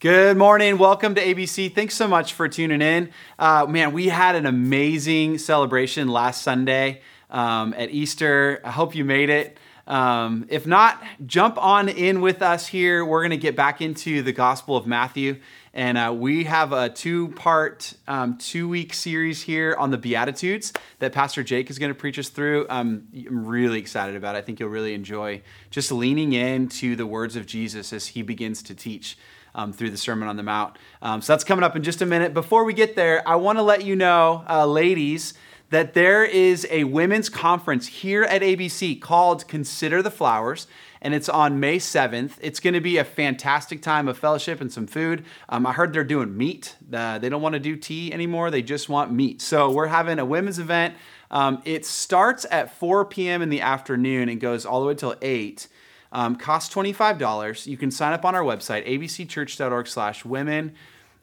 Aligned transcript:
Good 0.00 0.36
morning. 0.36 0.78
Welcome 0.78 1.16
to 1.16 1.20
ABC. 1.20 1.74
Thanks 1.74 1.96
so 1.96 2.06
much 2.06 2.32
for 2.34 2.46
tuning 2.46 2.82
in. 2.82 3.10
Uh, 3.36 3.66
man, 3.68 3.92
we 3.92 4.06
had 4.06 4.36
an 4.36 4.46
amazing 4.46 5.38
celebration 5.38 6.06
last 6.06 6.42
Sunday 6.42 7.00
um, 7.30 7.74
at 7.76 7.90
Easter. 7.90 8.60
I 8.62 8.70
hope 8.70 8.94
you 8.94 9.04
made 9.04 9.28
it. 9.28 9.58
Um, 9.88 10.46
if 10.50 10.68
not, 10.68 11.02
jump 11.26 11.58
on 11.58 11.88
in 11.88 12.20
with 12.20 12.42
us 12.42 12.68
here. 12.68 13.04
We're 13.04 13.22
going 13.22 13.32
to 13.32 13.36
get 13.36 13.56
back 13.56 13.80
into 13.80 14.22
the 14.22 14.30
Gospel 14.30 14.76
of 14.76 14.86
Matthew. 14.86 15.40
And 15.74 15.98
uh, 15.98 16.14
we 16.16 16.44
have 16.44 16.72
a 16.72 16.90
two 16.90 17.30
part, 17.30 17.92
um, 18.06 18.38
two 18.38 18.68
week 18.68 18.94
series 18.94 19.42
here 19.42 19.74
on 19.80 19.90
the 19.90 19.98
Beatitudes 19.98 20.72
that 21.00 21.12
Pastor 21.12 21.42
Jake 21.42 21.70
is 21.70 21.78
going 21.80 21.90
to 21.90 21.98
preach 21.98 22.20
us 22.20 22.28
through. 22.28 22.66
Um, 22.70 23.08
I'm 23.26 23.46
really 23.46 23.80
excited 23.80 24.14
about 24.14 24.36
it. 24.36 24.38
I 24.38 24.42
think 24.42 24.60
you'll 24.60 24.68
really 24.68 24.94
enjoy 24.94 25.42
just 25.70 25.90
leaning 25.90 26.34
into 26.34 26.94
the 26.94 27.06
words 27.06 27.34
of 27.34 27.46
Jesus 27.46 27.92
as 27.92 28.06
he 28.06 28.22
begins 28.22 28.62
to 28.62 28.76
teach 28.76 29.18
um, 29.58 29.72
through 29.72 29.90
the 29.90 29.96
Sermon 29.96 30.28
on 30.28 30.36
the 30.36 30.42
Mount. 30.42 30.76
Um, 31.02 31.20
so 31.20 31.32
that's 31.32 31.44
coming 31.44 31.64
up 31.64 31.74
in 31.74 31.82
just 31.82 32.00
a 32.00 32.06
minute. 32.06 32.32
Before 32.32 32.62
we 32.64 32.72
get 32.72 32.94
there, 32.94 33.26
I 33.28 33.34
want 33.34 33.58
to 33.58 33.62
let 33.62 33.84
you 33.84 33.96
know, 33.96 34.44
uh, 34.48 34.64
ladies, 34.64 35.34
that 35.70 35.94
there 35.94 36.24
is 36.24 36.66
a 36.70 36.84
women's 36.84 37.28
conference 37.28 37.88
here 37.88 38.22
at 38.22 38.40
ABC 38.40 39.00
called 39.00 39.46
Consider 39.48 40.00
the 40.00 40.12
Flowers 40.12 40.68
and 41.00 41.14
it's 41.14 41.28
on 41.28 41.60
May 41.60 41.78
7th. 41.78 42.32
It's 42.40 42.60
going 42.60 42.74
to 42.74 42.80
be 42.80 42.96
a 42.98 43.04
fantastic 43.04 43.82
time 43.82 44.08
of 44.08 44.18
fellowship 44.18 44.60
and 44.60 44.72
some 44.72 44.86
food. 44.86 45.24
Um, 45.48 45.66
I 45.66 45.72
heard 45.72 45.92
they're 45.92 46.04
doing 46.04 46.36
meat. 46.36 46.76
Uh, 46.92 47.18
they 47.18 47.28
don't 47.28 47.42
want 47.42 47.52
to 47.52 47.60
do 47.60 47.76
tea 47.76 48.12
anymore, 48.12 48.50
they 48.50 48.62
just 48.62 48.88
want 48.88 49.12
meat. 49.12 49.40
So 49.40 49.70
we're 49.70 49.86
having 49.86 50.18
a 50.18 50.24
women's 50.24 50.58
event. 50.58 50.94
Um, 51.30 51.62
it 51.64 51.84
starts 51.84 52.46
at 52.50 52.74
4 52.78 53.04
p.m. 53.04 53.42
in 53.42 53.48
the 53.48 53.60
afternoon 53.60 54.28
and 54.28 54.40
goes 54.40 54.64
all 54.64 54.80
the 54.80 54.86
way 54.86 54.94
till 54.94 55.14
8. 55.20 55.68
Um, 56.12 56.36
costs 56.36 56.74
$25. 56.74 57.66
You 57.66 57.76
can 57.76 57.90
sign 57.90 58.12
up 58.12 58.24
on 58.24 58.34
our 58.34 58.42
website, 58.42 58.86
abcchurch.org 58.88 59.86
slash 59.86 60.24
women. 60.24 60.74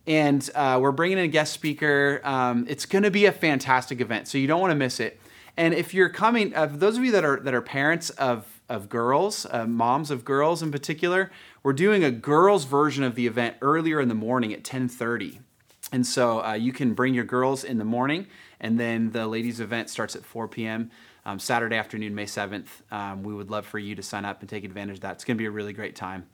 And 0.08 0.48
uh, 0.54 0.78
we're 0.82 0.92
bringing 0.92 1.18
in 1.18 1.24
a 1.24 1.28
guest 1.28 1.54
speaker. 1.54 2.22
Um, 2.24 2.66
it's 2.70 2.86
going 2.86 3.04
to 3.04 3.12
be 3.12 3.26
a 3.26 3.32
fantastic 3.32 4.02
event, 4.02 4.28
so 4.28 4.38
you 4.38 4.46
don't 4.46 4.62
want 4.62 4.72
to 4.72 4.76
miss 4.76 5.00
it. 5.00 5.20
And 5.58 5.74
if 5.74 5.94
you're 5.94 6.10
coming, 6.10 6.56
uh, 6.56 6.68
those 6.68 6.98
of 6.98 7.06
you 7.06 7.12
that 7.12 7.26
are 7.26 7.40
that 7.40 7.54
are 7.54 7.62
parents 7.62 8.12
of 8.12 8.62
of 8.70 8.90
girls, 8.90 9.48
uh, 9.50 9.66
moms 9.66 10.12
of 10.12 10.24
girls 10.24 10.62
in 10.62 10.72
particular, 10.72 11.32
we're 11.64 11.74
doing 11.74 12.04
a 12.04 12.12
girls 12.12 12.66
version 12.66 13.04
of 13.04 13.16
the 13.16 13.26
event 13.26 13.56
earlier 13.62 14.00
in 14.00 14.10
the 14.10 14.16
morning 14.16 14.54
at 14.54 14.64
10:30. 14.64 15.40
And 15.92 16.06
so 16.06 16.44
uh, 16.44 16.54
you 16.54 16.72
can 16.74 16.94
bring 16.94 17.14
your 17.14 17.24
girls 17.24 17.64
in 17.64 17.78
the 17.80 17.86
morning, 17.86 18.28
and 18.60 18.80
then 18.80 19.12
the 19.12 19.28
ladies' 19.28 19.60
event 19.60 19.90
starts 19.90 20.16
at 20.16 20.24
4 20.24 20.48
p.m 20.48 20.92
um, 21.26 21.40
Saturday 21.40 21.76
afternoon, 21.76 22.14
May 22.14 22.26
7th. 22.26 22.68
Um, 22.92 23.24
we 23.24 23.34
would 23.34 23.50
love 23.50 23.66
for 23.66 23.80
you 23.80 23.96
to 23.96 24.04
sign 24.04 24.26
up 24.26 24.42
and 24.42 24.50
take 24.50 24.64
advantage 24.64 24.98
of 24.98 25.02
that. 25.02 25.14
It's 25.14 25.24
going 25.24 25.38
to 25.38 25.42
be 25.42 25.48
a 25.48 25.52
really 25.52 25.74
great 25.74 25.96
time. 25.96 26.28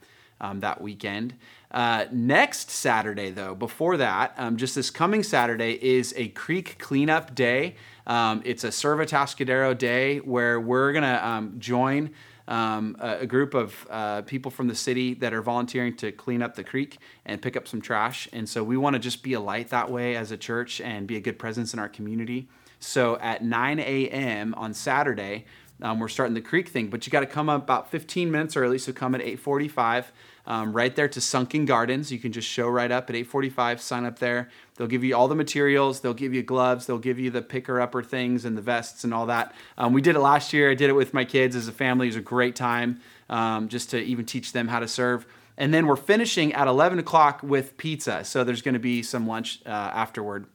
Um, 0.44 0.62
that 0.62 0.82
weekend. 0.82 1.36
Uh, 1.70 2.06
next 2.12 2.72
Saturday, 2.72 3.30
though, 3.30 3.54
before 3.54 3.98
that, 3.98 4.34
um, 4.38 4.58
just 4.58 4.74
this 4.74 4.90
coming 4.90 5.22
Saturday 5.22 5.74
is 5.74 6.16
a 6.18 6.30
creek 6.30 6.80
cleanup 6.80 7.36
day. 7.36 7.76
Um, 8.08 8.42
it's 8.44 8.64
a 8.64 8.70
Atascadero 8.70 9.78
day 9.78 10.18
where 10.18 10.60
we're 10.60 10.94
going 10.94 11.04
to 11.04 11.28
um, 11.28 11.60
join 11.60 12.10
um, 12.48 12.98
a, 13.00 13.20
a, 13.20 13.26
group 13.28 13.54
of 13.54 13.88
uh, 13.90 14.24
people 14.24 14.52
from 14.52 14.68
the 14.68 14.76
city 14.76 15.14
that 15.16 15.34
are 15.34 15.42
volunteering 15.42 15.96
to 15.98 16.12
clean 16.12 16.42
up 16.42 16.56
the 16.56 16.64
creek 16.64 16.98
and 17.26 17.42
pick 17.42 17.56
up 17.56 17.68
some 17.68 17.82
trash. 17.82 18.28
And 18.34 18.50
so 18.50 18.64
we 18.64 18.78
want 18.78 18.96
to 18.96 19.00
just 19.00 19.24
be 19.24 19.34
a 19.34 19.40
light 19.40 19.70
that 19.70 19.92
way 19.92 20.16
as 20.16 20.32
a 20.32 20.38
church 20.38 20.82
and 20.82 21.08
be 21.08 21.16
a 21.16 21.22
good 21.22 21.38
presence 21.40 21.74
in 21.74 21.80
our 21.80 21.88
community. 21.88 22.50
So 22.82 23.18
at 23.20 23.44
9 23.44 23.80
a.m. 23.80 24.54
on 24.56 24.74
Saturday, 24.74 25.46
um, 25.82 26.00
we're 26.00 26.10
starting 26.10 26.36
the 26.36 26.42
creek 26.42 26.70
thing, 26.70 26.88
but 26.90 27.06
you 27.06 27.12
got 27.12 27.22
to 27.22 27.26
come 27.26 27.50
up 27.50 27.64
about 27.64 27.90
15 27.90 28.30
minutes 28.30 28.56
early. 28.56 28.78
So 28.78 28.94
come 28.94 29.16
at 29.16 29.22
8:45, 29.22 30.12
um, 30.46 30.74
right 30.74 30.96
there 30.96 31.08
to 31.08 31.20
Sunken 31.20 31.66
Gardens. 31.66 32.12
You 32.12 32.20
can 32.20 32.32
just 32.32 32.48
show 32.48 32.68
right 32.68 32.92
up 32.92 33.10
at 33.10 33.16
8:45. 33.16 33.82
Sign 33.82 34.06
up 34.06 34.20
there. 34.20 34.50
They'll 34.76 34.88
give 34.88 35.04
you 35.04 35.16
all 35.16 35.28
the 35.28 35.36
materials. 35.36 36.02
They'll 36.02 36.14
give 36.14 36.34
you 36.34 36.44
gloves. 36.44 36.86
They'll 36.86 37.00
give 37.00 37.20
you 37.20 37.32
the 37.32 37.42
picker 37.42 37.82
upper 37.82 38.04
things 38.04 38.46
and 38.46 38.56
the 38.56 38.62
vests 38.62 39.04
and 39.04 39.14
all 39.14 39.26
that. 39.26 39.56
Um, 39.78 39.94
we 39.94 40.02
did 40.02 40.16
it 40.16 40.20
last 40.20 40.54
year. 40.54 40.70
I 40.70 40.76
did 40.76 40.90
it 40.90 40.94
with 40.94 41.14
my 41.14 41.26
kids 41.26 41.56
as 41.56 41.68
a 41.68 41.72
family. 41.72 42.08
It 42.08 42.10
was 42.10 42.16
a 42.18 42.22
great 42.22 42.56
time 42.56 43.00
um, 43.30 43.68
just 43.68 43.90
to 43.92 44.00
even 44.00 44.26
teach 44.26 44.54
them 44.54 44.68
how 44.68 44.80
to 44.80 44.88
serve. 44.88 45.26
And 45.58 45.74
then 45.74 45.88
we're 45.88 45.96
finishing 45.96 46.54
at 46.54 46.68
11 46.68 47.00
o'clock 47.00 47.42
with 47.44 47.78
pizza. 47.78 48.24
So 48.24 48.44
there's 48.44 48.62
going 48.62 48.74
to 48.74 48.80
be 48.80 49.04
some 49.04 49.28
lunch 49.28 49.62
uh, 49.66 49.70
afterward 49.70 50.46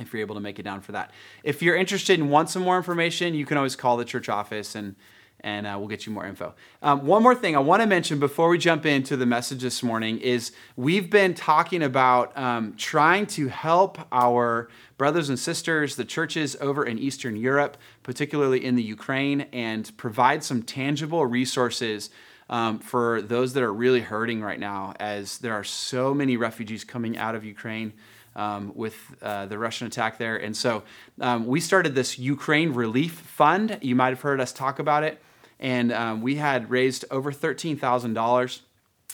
if 0.00 0.12
you're 0.12 0.20
able 0.20 0.34
to 0.34 0.40
make 0.40 0.58
it 0.58 0.62
down 0.62 0.80
for 0.80 0.92
that. 0.92 1.12
If 1.44 1.62
you're 1.62 1.76
interested 1.76 2.18
and 2.18 2.30
want 2.30 2.50
some 2.50 2.62
more 2.62 2.76
information, 2.76 3.34
you 3.34 3.46
can 3.46 3.56
always 3.56 3.76
call 3.76 3.96
the 3.96 4.04
church 4.04 4.28
office 4.28 4.74
and 4.74 4.96
and 5.42 5.66
uh, 5.66 5.76
we'll 5.78 5.88
get 5.88 6.06
you 6.06 6.12
more 6.12 6.26
info. 6.26 6.54
Um, 6.82 7.06
one 7.06 7.22
more 7.22 7.34
thing 7.34 7.56
I 7.56 7.60
want 7.60 7.80
to 7.82 7.86
mention 7.86 8.18
before 8.18 8.48
we 8.48 8.58
jump 8.58 8.84
into 8.84 9.16
the 9.16 9.26
message 9.26 9.62
this 9.62 9.82
morning 9.82 10.18
is 10.18 10.52
we've 10.76 11.10
been 11.10 11.34
talking 11.34 11.82
about 11.82 12.36
um, 12.36 12.74
trying 12.76 13.26
to 13.28 13.48
help 13.48 13.98
our 14.12 14.68
brothers 14.98 15.28
and 15.28 15.38
sisters, 15.38 15.96
the 15.96 16.04
churches 16.04 16.56
over 16.60 16.84
in 16.84 16.98
Eastern 16.98 17.36
Europe, 17.36 17.78
particularly 18.02 18.64
in 18.64 18.76
the 18.76 18.82
Ukraine, 18.82 19.42
and 19.52 19.96
provide 19.96 20.44
some 20.44 20.62
tangible 20.62 21.24
resources. 21.26 22.10
Um, 22.50 22.80
for 22.80 23.22
those 23.22 23.52
that 23.52 23.62
are 23.62 23.72
really 23.72 24.00
hurting 24.00 24.42
right 24.42 24.58
now, 24.58 24.92
as 24.98 25.38
there 25.38 25.54
are 25.54 25.62
so 25.62 26.12
many 26.12 26.36
refugees 26.36 26.82
coming 26.82 27.16
out 27.16 27.36
of 27.36 27.44
Ukraine 27.44 27.92
um, 28.36 28.72
with 28.74 28.96
uh, 29.22 29.46
the 29.46 29.58
Russian 29.58 29.86
attack 29.86 30.18
there. 30.18 30.36
And 30.36 30.56
so 30.56 30.82
um, 31.20 31.46
we 31.46 31.60
started 31.60 31.94
this 31.94 32.18
Ukraine 32.18 32.72
Relief 32.72 33.12
Fund. 33.12 33.78
You 33.82 33.94
might 33.94 34.10
have 34.10 34.20
heard 34.20 34.40
us 34.40 34.52
talk 34.52 34.78
about 34.78 35.04
it. 35.04 35.20
And 35.58 35.92
um, 35.92 36.22
we 36.22 36.36
had 36.36 36.70
raised 36.70 37.04
over 37.10 37.32
$13,000 37.32 38.60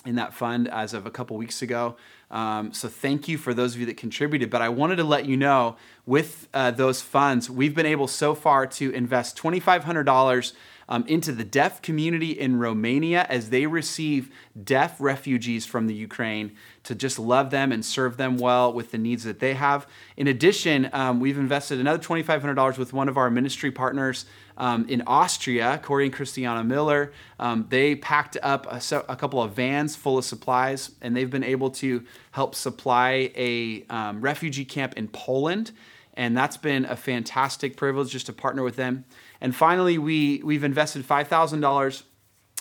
in 0.04 0.14
that 0.14 0.32
fund 0.32 0.68
as 0.68 0.94
of 0.94 1.04
a 1.06 1.10
couple 1.10 1.36
weeks 1.36 1.62
ago. 1.62 1.96
Um, 2.30 2.72
so 2.72 2.88
thank 2.88 3.28
you 3.28 3.38
for 3.38 3.54
those 3.54 3.74
of 3.74 3.80
you 3.80 3.86
that 3.86 3.96
contributed. 3.96 4.50
But 4.50 4.62
I 4.62 4.68
wanted 4.68 4.96
to 4.96 5.04
let 5.04 5.26
you 5.26 5.36
know 5.36 5.76
with 6.06 6.48
uh, 6.54 6.70
those 6.70 7.02
funds, 7.02 7.50
we've 7.50 7.74
been 7.74 7.86
able 7.86 8.06
so 8.06 8.34
far 8.34 8.66
to 8.66 8.90
invest 8.90 9.36
$2,500 9.36 10.52
um, 10.88 11.04
into 11.06 11.32
the 11.32 11.44
deaf 11.44 11.82
community 11.82 12.30
in 12.30 12.58
Romania 12.58 13.26
as 13.28 13.50
they 13.50 13.66
receive 13.66 14.30
deaf 14.62 15.00
refugees 15.00 15.66
from 15.66 15.86
the 15.86 15.94
Ukraine 15.94 16.56
to 16.86 16.94
just 16.94 17.18
love 17.18 17.50
them 17.50 17.72
and 17.72 17.84
serve 17.84 18.16
them 18.16 18.38
well 18.38 18.72
with 18.72 18.92
the 18.92 18.98
needs 18.98 19.24
that 19.24 19.40
they 19.40 19.54
have. 19.54 19.88
In 20.16 20.28
addition, 20.28 20.88
um, 20.92 21.18
we've 21.18 21.36
invested 21.36 21.80
another 21.80 22.02
$2,500 22.02 22.78
with 22.78 22.92
one 22.92 23.08
of 23.08 23.16
our 23.16 23.28
ministry 23.28 23.72
partners 23.72 24.24
um, 24.56 24.88
in 24.88 25.02
Austria, 25.06 25.80
Corey 25.82 26.04
and 26.04 26.14
Christiana 26.14 26.62
Miller. 26.62 27.12
Um, 27.40 27.66
they 27.68 27.96
packed 27.96 28.36
up 28.40 28.66
a, 28.70 28.80
a, 29.08 29.16
couple 29.16 29.42
of 29.42 29.52
vans 29.52 29.96
full 29.96 30.16
of 30.16 30.24
supplies, 30.24 30.92
and 31.02 31.16
they've 31.16 31.30
been 31.30 31.44
able 31.44 31.70
to 31.70 32.04
help 32.30 32.54
supply 32.54 33.32
a 33.34 33.84
um, 33.90 34.20
refugee 34.20 34.64
camp 34.64 34.94
in 34.96 35.08
Poland. 35.08 35.72
And 36.14 36.36
that's 36.36 36.56
been 36.56 36.84
a 36.84 36.96
fantastic 36.96 37.76
privilege 37.76 38.10
just 38.10 38.26
to 38.26 38.32
partner 38.32 38.62
with 38.62 38.76
them. 38.76 39.04
And 39.40 39.54
finally, 39.54 39.98
we, 39.98 40.40
we've 40.44 40.64
invested 40.64 41.06
$5,000 41.06 42.02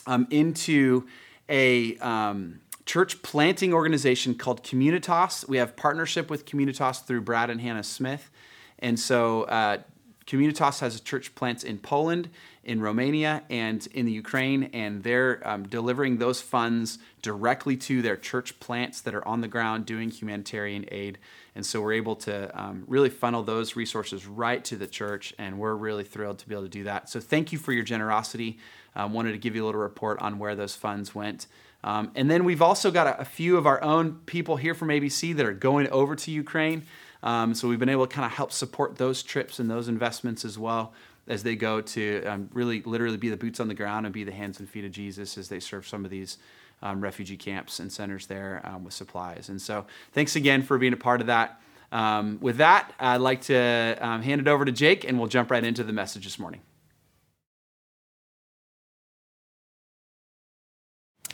um, 0.06 0.26
into 0.30 1.06
a 1.48 1.96
um, 1.98 2.60
church 2.86 3.20
planting 3.22 3.74
organization 3.74 4.34
called 4.34 4.62
Communitas. 4.62 5.46
We 5.48 5.58
have 5.58 5.76
partnership 5.76 6.30
with 6.30 6.46
Communitas 6.46 7.04
through 7.04 7.22
Brad 7.22 7.50
and 7.50 7.60
Hannah 7.60 7.82
Smith. 7.82 8.30
And 8.78 8.98
so 8.98 9.42
uh, 9.42 9.78
Communitas 10.26 10.80
has 10.80 10.96
a 10.96 11.00
church 11.00 11.34
plants 11.34 11.62
in 11.62 11.78
Poland, 11.78 12.30
in 12.64 12.80
Romania, 12.80 13.42
and 13.48 13.86
in 13.88 14.06
the 14.06 14.12
Ukraine, 14.12 14.64
and 14.72 15.04
they're 15.04 15.40
um, 15.46 15.68
delivering 15.68 16.18
those 16.18 16.40
funds 16.40 16.98
directly 17.22 17.76
to 17.76 18.02
their 18.02 18.16
church 18.16 18.58
plants 18.58 19.00
that 19.02 19.14
are 19.14 19.26
on 19.26 19.40
the 19.40 19.48
ground 19.48 19.86
doing 19.86 20.10
humanitarian 20.10 20.84
aid. 20.90 21.18
And 21.54 21.64
so 21.64 21.80
we're 21.80 21.92
able 21.92 22.16
to 22.16 22.60
um, 22.60 22.84
really 22.88 23.08
funnel 23.08 23.44
those 23.44 23.76
resources 23.76 24.26
right 24.26 24.64
to 24.64 24.76
the 24.76 24.88
church, 24.88 25.32
and 25.38 25.58
we're 25.58 25.74
really 25.74 26.04
thrilled 26.04 26.38
to 26.40 26.48
be 26.48 26.54
able 26.54 26.64
to 26.64 26.68
do 26.68 26.84
that. 26.84 27.08
So 27.08 27.20
thank 27.20 27.52
you 27.52 27.58
for 27.58 27.72
your 27.72 27.84
generosity. 27.84 28.58
Um, 28.96 29.12
wanted 29.12 29.32
to 29.32 29.38
give 29.38 29.54
you 29.54 29.64
a 29.64 29.66
little 29.66 29.80
report 29.80 30.20
on 30.20 30.38
where 30.38 30.56
those 30.56 30.74
funds 30.74 31.14
went. 31.14 31.46
Um, 31.86 32.10
and 32.16 32.28
then 32.28 32.44
we've 32.44 32.62
also 32.62 32.90
got 32.90 33.06
a, 33.06 33.20
a, 33.20 33.24
few 33.24 33.56
of 33.56 33.64
our 33.64 33.80
own 33.80 34.14
people 34.26 34.56
here 34.56 34.74
from 34.74 34.88
ABC 34.88 35.36
that 35.36 35.46
are 35.46 35.52
going 35.52 35.88
over 35.90 36.16
to 36.16 36.30
Ukraine. 36.32 36.82
Um, 37.22 37.54
so 37.54 37.68
we've 37.68 37.78
been 37.78 37.88
able 37.88 38.08
to 38.08 38.12
kind 38.12 38.26
of 38.26 38.32
help 38.32 38.50
support 38.50 38.96
those 38.96 39.22
trips 39.22 39.60
and 39.60 39.70
those 39.70 39.86
investments 39.86 40.44
as 40.44 40.58
well 40.58 40.92
as 41.28 41.44
they 41.44 41.54
go 41.54 41.80
to 41.80 42.24
um, 42.24 42.50
really 42.52 42.82
literally 42.82 43.16
be 43.16 43.28
the 43.28 43.36
boots 43.36 43.60
on 43.60 43.68
the 43.68 43.74
ground 43.74 44.04
and 44.04 44.12
be 44.12 44.24
the 44.24 44.32
hands 44.32 44.58
and 44.58 44.68
feet 44.68 44.84
of 44.84 44.90
Jesus 44.90 45.38
as 45.38 45.48
they 45.48 45.60
serve 45.60 45.86
some 45.86 46.04
of 46.04 46.10
these 46.10 46.38
um, 46.82 47.00
refugee 47.00 47.36
camps 47.36 47.78
and 47.78 47.92
centers 47.92 48.26
there 48.26 48.60
um, 48.64 48.82
with 48.82 48.92
supplies. 48.92 49.48
And 49.48 49.62
so, 49.62 49.86
thanks 50.12 50.34
again 50.34 50.62
for 50.62 50.78
being 50.78 50.92
a 50.92 50.96
part 50.96 51.20
of 51.20 51.28
that. 51.28 51.60
Um, 51.92 52.38
with 52.40 52.56
that, 52.56 52.92
I'd 52.98 53.18
like 53.18 53.42
to 53.42 53.96
hand 54.00 54.40
it 54.40 54.48
over 54.48 54.64
to 54.64 54.72
Jake, 54.72 55.04
and 55.04 55.18
we'll 55.18 55.28
jump 55.28 55.52
right 55.52 55.64
into 55.64 55.84
the 55.84 55.92
message 55.92 56.24
this 56.24 56.38
morning. 56.38 56.60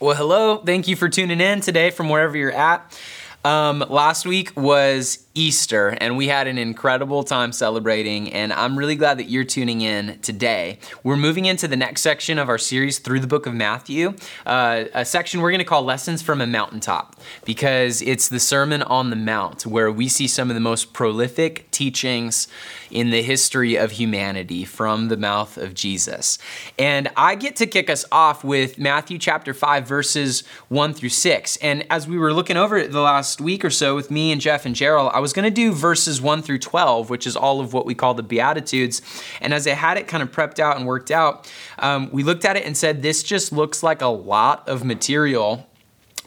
Well, 0.02 0.16
hello. 0.16 0.56
Thank 0.56 0.88
you 0.88 0.96
for 0.96 1.08
tuning 1.08 1.40
in 1.40 1.60
today 1.60 1.90
from 1.90 2.08
wherever 2.08 2.36
you're 2.36 2.50
at. 2.50 3.00
Um, 3.44 3.84
last 3.88 4.26
week 4.26 4.50
was 4.56 5.24
Easter, 5.34 5.96
and 6.00 6.16
we 6.16 6.28
had 6.28 6.46
an 6.46 6.58
incredible 6.58 7.22
time 7.24 7.52
celebrating, 7.52 8.32
and 8.32 8.52
I'm 8.52 8.78
really 8.78 8.96
glad 8.96 9.18
that 9.18 9.30
you're 9.30 9.44
tuning 9.44 9.80
in 9.80 10.18
today. 10.20 10.78
We're 11.02 11.16
moving 11.16 11.46
into 11.46 11.66
the 11.66 11.76
next 11.76 12.02
section 12.02 12.38
of 12.38 12.48
our 12.48 12.58
series 12.58 12.98
through 12.98 13.20
the 13.20 13.26
book 13.26 13.46
of 13.46 13.54
Matthew, 13.54 14.14
uh, 14.44 14.84
a 14.92 15.04
section 15.04 15.40
we're 15.40 15.50
going 15.50 15.60
to 15.60 15.64
call 15.64 15.84
Lessons 15.84 16.22
from 16.22 16.40
a 16.40 16.46
Mountaintop, 16.46 17.18
because 17.44 18.02
it's 18.02 18.28
the 18.28 18.40
Sermon 18.40 18.82
on 18.82 19.10
the 19.10 19.16
Mount 19.16 19.64
where 19.66 19.90
we 19.90 20.08
see 20.08 20.28
some 20.28 20.50
of 20.50 20.54
the 20.54 20.60
most 20.60 20.92
prolific 20.92 21.70
teachings 21.70 22.48
in 22.92 23.10
the 23.10 23.22
history 23.22 23.76
of 23.76 23.92
humanity 23.92 24.64
from 24.64 25.08
the 25.08 25.16
mouth 25.16 25.56
of 25.56 25.74
Jesus. 25.74 26.38
And 26.78 27.08
I 27.16 27.34
get 27.34 27.56
to 27.56 27.66
kick 27.66 27.88
us 27.88 28.04
off 28.12 28.44
with 28.44 28.78
Matthew 28.78 29.18
chapter 29.18 29.54
5, 29.54 29.86
verses 29.86 30.44
1 30.68 30.94
through 30.94 31.08
6. 31.08 31.56
And 31.56 31.86
as 31.90 32.06
we 32.06 32.18
were 32.18 32.32
looking 32.32 32.56
over 32.56 32.76
it 32.76 32.92
the 32.92 33.00
last 33.00 33.40
week 33.40 33.64
or 33.64 33.70
so 33.70 33.96
with 33.96 34.10
me 34.10 34.30
and 34.30 34.40
Jeff 34.40 34.66
and 34.66 34.74
Gerald, 34.74 35.10
I 35.14 35.20
was 35.22 35.32
going 35.32 35.44
to 35.44 35.50
do 35.50 35.72
verses 35.72 36.20
1 36.20 36.42
through 36.42 36.58
12, 36.58 37.08
which 37.08 37.26
is 37.26 37.36
all 37.36 37.60
of 37.60 37.72
what 37.72 37.86
we 37.86 37.94
call 37.94 38.12
the 38.12 38.22
Beatitudes. 38.22 39.00
And 39.40 39.54
as 39.54 39.66
I 39.66 39.70
had 39.70 39.96
it 39.96 40.06
kind 40.06 40.22
of 40.22 40.30
prepped 40.30 40.58
out 40.58 40.76
and 40.76 40.86
worked 40.86 41.10
out, 41.10 41.50
um, 41.78 42.10
we 42.12 42.22
looked 42.22 42.44
at 42.44 42.56
it 42.56 42.66
and 42.66 42.76
said, 42.76 43.00
this 43.00 43.22
just 43.22 43.52
looks 43.52 43.82
like 43.82 44.02
a 44.02 44.06
lot 44.06 44.68
of 44.68 44.84
material 44.84 45.66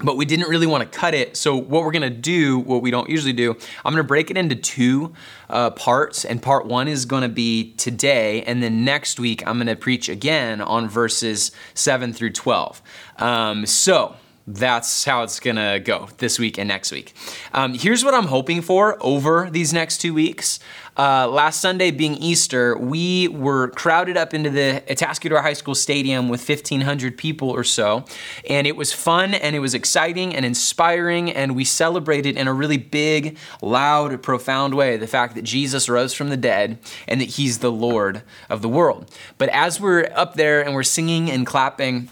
but 0.03 0.17
we 0.17 0.25
didn't 0.25 0.49
really 0.49 0.67
want 0.67 0.83
to 0.83 0.99
cut 0.99 1.13
it. 1.13 1.37
So 1.37 1.55
what 1.55 1.83
we're 1.83 1.91
gonna 1.91 2.09
do, 2.09 2.59
what 2.59 2.81
we 2.81 2.91
don't 2.91 3.09
usually 3.09 3.31
do, 3.31 3.55
I'm 3.85 3.93
gonna 3.93 4.03
break 4.03 4.29
it 4.29 4.35
into 4.35 4.55
two 4.55 5.13
uh, 5.49 5.69
parts, 5.69 6.25
and 6.25 6.41
part 6.41 6.65
one 6.65 6.87
is 6.87 7.05
gonna 7.05 7.29
be 7.29 7.71
today, 7.77 8.43
and 8.43 8.61
then 8.61 8.83
next 8.83 9.21
week 9.21 9.47
I'm 9.47 9.57
gonna 9.57 9.75
preach 9.75 10.09
again 10.09 10.59
on 10.59 10.89
verses 10.89 11.51
seven 11.75 12.11
through 12.11 12.31
12. 12.31 12.81
Um, 13.19 13.65
so 13.65 14.17
that's 14.47 15.03
how 15.05 15.23
it's 15.23 15.39
gonna 15.39 15.79
go 15.79 16.07
this 16.17 16.37
week 16.37 16.57
and 16.57 16.67
next 16.67 16.91
week. 16.91 17.13
Um, 17.53 17.73
here's 17.73 18.03
what 18.03 18.13
I'm 18.13 18.27
hoping 18.27 18.61
for 18.61 18.97
over 19.01 19.49
these 19.51 19.73
next 19.73 19.97
two 19.97 20.13
weeks. 20.13 20.59
Uh, 20.97 21.27
last 21.27 21.59
Sunday 21.59 21.91
being 21.91 22.15
Easter, 22.15 22.77
we 22.77 23.27
were 23.27 23.69
crowded 23.69 24.15
up 24.15 24.33
into 24.33 24.49
the 24.49 24.81
Atascadero 24.87 25.41
High 25.41 25.53
School 25.53 25.75
Stadium 25.75 26.29
with 26.29 26.47
1,500 26.47 27.17
people 27.17 27.49
or 27.49 27.65
so. 27.65 28.05
And 28.49 28.65
it 28.65 28.77
was 28.77 28.93
fun 28.93 29.33
and 29.33 29.55
it 29.57 29.59
was 29.59 29.73
exciting 29.73 30.33
and 30.33 30.45
inspiring. 30.45 31.29
And 31.29 31.53
we 31.53 31.65
celebrated 31.65 32.37
in 32.37 32.47
a 32.47 32.53
really 32.53 32.77
big, 32.77 33.37
loud, 33.61 34.23
profound 34.23 34.73
way 34.73 34.95
the 34.95 35.07
fact 35.07 35.35
that 35.35 35.41
Jesus 35.41 35.89
rose 35.89 36.13
from 36.13 36.29
the 36.29 36.37
dead 36.37 36.79
and 37.09 37.19
that 37.19 37.31
he's 37.31 37.59
the 37.59 37.71
Lord 37.71 38.21
of 38.49 38.61
the 38.61 38.69
world. 38.69 39.11
But 39.37 39.49
as 39.49 39.81
we're 39.81 40.09
up 40.15 40.35
there 40.35 40.63
and 40.63 40.73
we're 40.73 40.83
singing 40.83 41.29
and 41.29 41.45
clapping, 41.45 42.09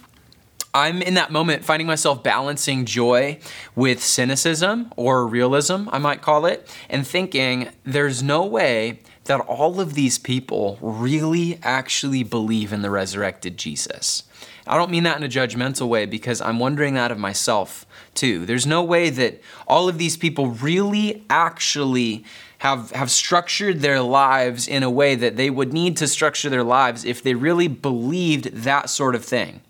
I'm 0.75 1.03
in 1.03 1.13
that 1.13 1.31
moment 1.31 1.63
finding 1.63 1.85
myself 1.85 2.23
balancing 2.23 2.85
joy 2.85 3.37
with 3.75 4.03
cynicism 4.03 4.91
or 4.95 5.27
realism, 5.27 5.87
I 5.91 5.99
might 5.99 6.23
call 6.23 6.47
it, 6.47 6.67
and 6.89 7.05
thinking 7.05 7.69
there's 7.83 8.23
no 8.23 8.43
way 8.43 8.99
that 9.25 9.39
all 9.41 9.79
of 9.79 9.93
these 9.93 10.17
people 10.17 10.79
really 10.81 11.59
actually 11.61 12.23
believe 12.23 12.73
in 12.73 12.81
the 12.81 12.89
resurrected 12.89 13.55
Jesus. 13.55 14.23
I 14.65 14.75
don't 14.75 14.89
mean 14.89 15.03
that 15.03 15.17
in 15.17 15.23
a 15.23 15.27
judgmental 15.27 15.87
way 15.87 16.07
because 16.07 16.41
I'm 16.41 16.57
wondering 16.57 16.95
that 16.95 17.11
of 17.11 17.19
myself 17.19 17.85
too. 18.15 18.47
There's 18.47 18.65
no 18.65 18.83
way 18.83 19.11
that 19.11 19.41
all 19.67 19.87
of 19.87 19.99
these 19.99 20.17
people 20.17 20.47
really 20.47 21.23
actually 21.29 22.25
have, 22.59 22.89
have 22.91 23.11
structured 23.11 23.81
their 23.81 24.01
lives 24.01 24.67
in 24.67 24.81
a 24.81 24.89
way 24.89 25.13
that 25.15 25.35
they 25.35 25.51
would 25.51 25.71
need 25.71 25.97
to 25.97 26.07
structure 26.07 26.49
their 26.49 26.63
lives 26.63 27.05
if 27.05 27.21
they 27.21 27.35
really 27.35 27.67
believed 27.67 28.45
that 28.55 28.89
sort 28.89 29.13
of 29.13 29.23
thing. 29.23 29.61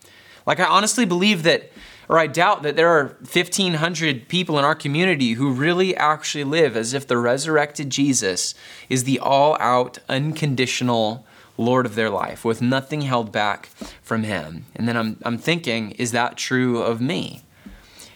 Like, 0.45 0.59
I 0.59 0.65
honestly 0.65 1.05
believe 1.05 1.43
that, 1.43 1.71
or 2.09 2.19
I 2.19 2.27
doubt 2.27 2.63
that 2.63 2.75
there 2.75 2.89
are 2.89 3.17
1,500 3.21 4.27
people 4.27 4.59
in 4.59 4.65
our 4.65 4.75
community 4.75 5.33
who 5.33 5.51
really 5.51 5.95
actually 5.95 6.43
live 6.43 6.75
as 6.75 6.93
if 6.93 7.07
the 7.07 7.17
resurrected 7.17 7.89
Jesus 7.89 8.55
is 8.89 9.03
the 9.03 9.19
all 9.19 9.57
out, 9.59 9.99
unconditional 10.09 11.25
Lord 11.57 11.85
of 11.85 11.95
their 11.95 12.09
life 12.09 12.43
with 12.43 12.61
nothing 12.61 13.01
held 13.01 13.31
back 13.31 13.67
from 14.01 14.23
Him. 14.23 14.65
And 14.75 14.87
then 14.87 14.97
I'm, 14.97 15.17
I'm 15.23 15.37
thinking, 15.37 15.91
is 15.91 16.11
that 16.11 16.37
true 16.37 16.81
of 16.81 16.99
me? 16.99 17.41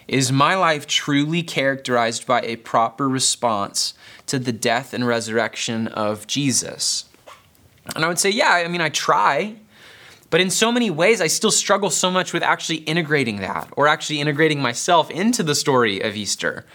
Is 0.08 0.32
my 0.32 0.54
life 0.54 0.86
truly 0.86 1.42
characterized 1.42 2.26
by 2.26 2.40
a 2.40 2.56
proper 2.56 3.08
response 3.08 3.94
to 4.26 4.38
the 4.38 4.52
death 4.52 4.94
and 4.94 5.06
resurrection 5.06 5.86
of 5.88 6.26
Jesus? 6.26 7.04
And 7.94 8.04
I 8.04 8.08
would 8.08 8.18
say, 8.18 8.30
yeah, 8.30 8.52
I 8.52 8.68
mean, 8.68 8.80
I 8.80 8.88
try. 8.88 9.56
But 10.30 10.40
in 10.40 10.50
so 10.50 10.70
many 10.70 10.90
ways, 10.90 11.20
I 11.20 11.26
still 11.26 11.50
struggle 11.50 11.90
so 11.90 12.10
much 12.10 12.32
with 12.32 12.42
actually 12.42 12.78
integrating 12.78 13.36
that 13.36 13.68
or 13.76 13.88
actually 13.88 14.20
integrating 14.20 14.60
myself 14.60 15.10
into 15.10 15.42
the 15.42 15.54
story 15.54 16.00
of 16.00 16.16
Easter. 16.16 16.66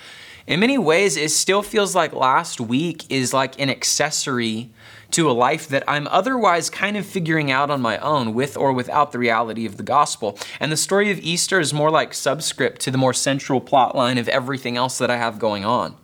In 0.46 0.60
many 0.60 0.78
ways, 0.78 1.16
it 1.16 1.32
still 1.32 1.62
feels 1.62 1.96
like 1.96 2.14
last 2.14 2.60
week 2.60 3.06
is 3.10 3.34
like 3.34 3.60
an 3.62 3.70
accessory 3.70 4.72
to 5.12 5.30
a 5.30 5.32
life 5.32 5.68
that 5.70 5.84
I'm 5.88 6.08
otherwise 6.08 6.70
kind 6.70 6.98
of 6.98 7.06
figuring 7.06 7.52
out 7.52 7.70
on 7.70 7.82
my 7.82 7.98
own 8.00 8.34
with 8.34 8.58
or 8.58 8.74
without 8.74 9.12
the 9.12 9.20
reality 9.20 9.66
of 9.66 9.78
the 9.78 9.84
gospel. 9.84 10.38
And 10.60 10.72
the 10.72 10.78
story 10.78 11.12
of 11.12 11.20
Easter 11.20 11.60
is 11.60 11.74
more 11.74 11.92
like 11.92 12.14
subscript 12.14 12.82
to 12.82 12.92
the 12.92 12.98
more 12.98 13.14
central 13.14 13.62
plot 13.62 13.96
line 13.96 14.18
of 14.18 14.28
everything 14.28 14.76
else 14.76 14.98
that 14.98 15.12
I 15.12 15.18
have 15.18 15.38
going 15.40 15.64
on. 15.64 15.96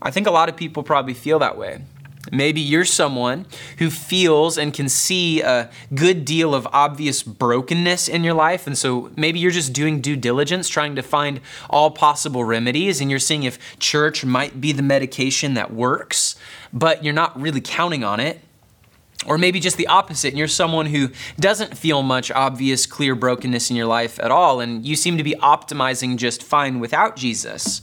I 0.00 0.10
think 0.10 0.26
a 0.26 0.32
lot 0.32 0.48
of 0.48 0.56
people 0.56 0.82
probably 0.82 1.14
feel 1.14 1.38
that 1.40 1.58
way. 1.58 1.82
Maybe 2.30 2.60
you're 2.60 2.84
someone 2.84 3.46
who 3.78 3.90
feels 3.90 4.56
and 4.56 4.72
can 4.72 4.88
see 4.88 5.40
a 5.40 5.68
good 5.92 6.24
deal 6.24 6.54
of 6.54 6.68
obvious 6.72 7.22
brokenness 7.22 8.06
in 8.06 8.22
your 8.22 8.34
life. 8.34 8.66
And 8.66 8.78
so 8.78 9.10
maybe 9.16 9.40
you're 9.40 9.50
just 9.50 9.72
doing 9.72 10.00
due 10.00 10.14
diligence, 10.14 10.68
trying 10.68 10.94
to 10.94 11.02
find 11.02 11.40
all 11.68 11.90
possible 11.90 12.44
remedies, 12.44 13.00
and 13.00 13.10
you're 13.10 13.18
seeing 13.18 13.42
if 13.42 13.58
church 13.80 14.24
might 14.24 14.60
be 14.60 14.70
the 14.70 14.82
medication 14.82 15.54
that 15.54 15.72
works, 15.72 16.36
but 16.72 17.02
you're 17.02 17.12
not 17.12 17.38
really 17.40 17.60
counting 17.60 18.04
on 18.04 18.20
it. 18.20 18.40
Or 19.24 19.38
maybe 19.38 19.60
just 19.60 19.76
the 19.76 19.86
opposite, 19.86 20.28
and 20.28 20.38
you're 20.38 20.48
someone 20.48 20.86
who 20.86 21.10
doesn't 21.38 21.78
feel 21.78 22.02
much 22.02 22.32
obvious, 22.32 22.86
clear 22.86 23.14
brokenness 23.14 23.70
in 23.70 23.76
your 23.76 23.86
life 23.86 24.18
at 24.18 24.32
all, 24.32 24.58
and 24.58 24.84
you 24.84 24.96
seem 24.96 25.16
to 25.16 25.22
be 25.22 25.34
optimizing 25.34 26.16
just 26.16 26.42
fine 26.42 26.80
without 26.80 27.14
Jesus. 27.14 27.82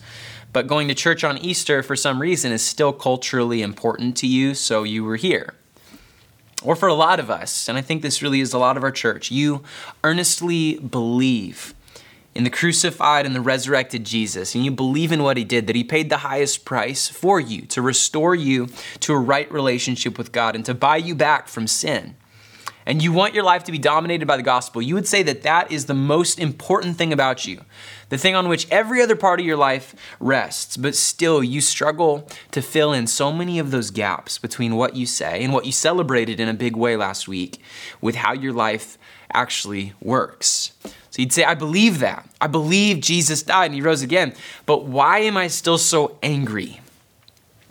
But 0.52 0.68
going 0.68 0.88
to 0.88 0.96
church 0.96 1.24
on 1.24 1.38
Easter 1.38 1.84
for 1.84 1.96
some 1.96 2.22
reason 2.22 2.52
is 2.52 2.66
still 2.66 2.92
culturally 2.92 3.62
important 3.62 4.18
to 4.18 4.28
you, 4.28 4.56
so 4.56 4.84
you 4.84 5.04
were 5.04 5.16
here. 5.16 5.54
Or 6.64 6.76
for 6.76 6.90
a 6.90 6.94
lot 6.94 7.20
of 7.20 7.30
us, 7.30 7.70
and 7.70 7.78
I 7.78 7.82
think 7.82 8.02
this 8.02 8.22
really 8.22 8.42
is 8.42 8.54
a 8.54 8.58
lot 8.58 8.76
of 8.76 8.84
our 8.84 8.92
church, 8.92 9.32
you 9.32 9.64
earnestly 10.04 10.78
believe 10.80 11.74
in 12.36 12.44
the 12.44 12.50
crucified 12.50 13.26
and 13.26 13.36
the 13.36 13.42
resurrected 13.42 14.06
Jesus, 14.06 14.56
and 14.56 14.66
you 14.66 14.72
believe 14.72 15.12
in 15.12 15.24
what 15.24 15.38
he 15.38 15.44
did, 15.44 15.68
that 15.68 15.76
he 15.76 15.84
paid 15.84 16.10
the 16.10 16.18
highest 16.18 16.66
price 16.66 17.08
for 17.08 17.40
you 17.40 17.62
to 17.64 17.82
restore 17.82 18.36
you 18.36 18.68
to 19.00 19.14
a 19.14 19.20
right 19.20 19.52
relationship 19.52 20.18
with 20.18 20.32
God 20.32 20.56
and 20.56 20.66
to 20.66 20.74
buy 20.74 20.98
you 20.98 21.16
back 21.16 21.48
from 21.48 21.68
sin 21.68 22.16
and 22.90 23.04
you 23.04 23.12
want 23.12 23.36
your 23.36 23.44
life 23.44 23.64
to 23.66 23.72
be 23.72 23.78
dominated 23.78 24.26
by 24.26 24.36
the 24.36 24.42
gospel, 24.42 24.82
you 24.82 24.96
would 24.96 25.08
say 25.08 25.22
that 25.22 25.44
that 25.44 25.72
is 25.72 25.86
the 25.86 25.94
most 25.94 26.40
important 26.40 26.98
thing 26.98 27.14
about 27.14 27.46
you, 27.46 27.62
the 28.10 28.18
thing 28.18 28.34
on 28.34 28.50
which 28.50 28.68
every 28.72 29.00
other 29.00 29.16
part 29.16 29.40
of 29.40 29.46
your 29.46 29.58
life 29.58 29.94
rests. 30.20 30.76
But 30.76 30.96
still, 30.96 31.44
you 31.44 31.62
struggle 31.62 32.28
to 32.50 32.64
fill 32.64 32.92
in 32.92 33.06
so 33.06 33.32
many 33.32 33.60
of 33.60 33.70
those 33.70 33.92
gaps 33.92 34.40
between 34.40 34.76
what 34.76 34.96
you 34.96 35.06
say 35.06 35.44
and 35.44 35.54
what 35.54 35.68
you 35.68 35.72
celebrated 35.72 36.40
in 36.40 36.50
a 36.50 36.54
big 36.56 36.76
way 36.76 36.98
last 36.98 37.28
week 37.28 37.62
with 38.02 38.16
how 38.16 38.34
your 38.34 38.54
life 38.54 38.98
actually 39.32 39.94
works. 40.02 40.72
So 41.12 41.22
you'd 41.22 41.32
say, 41.32 41.44
I 41.44 41.54
believe 41.54 42.00
that. 42.00 42.28
I 42.42 42.48
believe 42.48 43.02
Jesus 43.02 43.44
died 43.44 43.66
and 43.66 43.76
he 43.76 43.82
rose 43.82 44.02
again. 44.02 44.34
But 44.66 44.86
why 44.86 45.20
am 45.20 45.38
I 45.38 45.46
still 45.46 45.78
so 45.78 46.18
angry? 46.24 46.82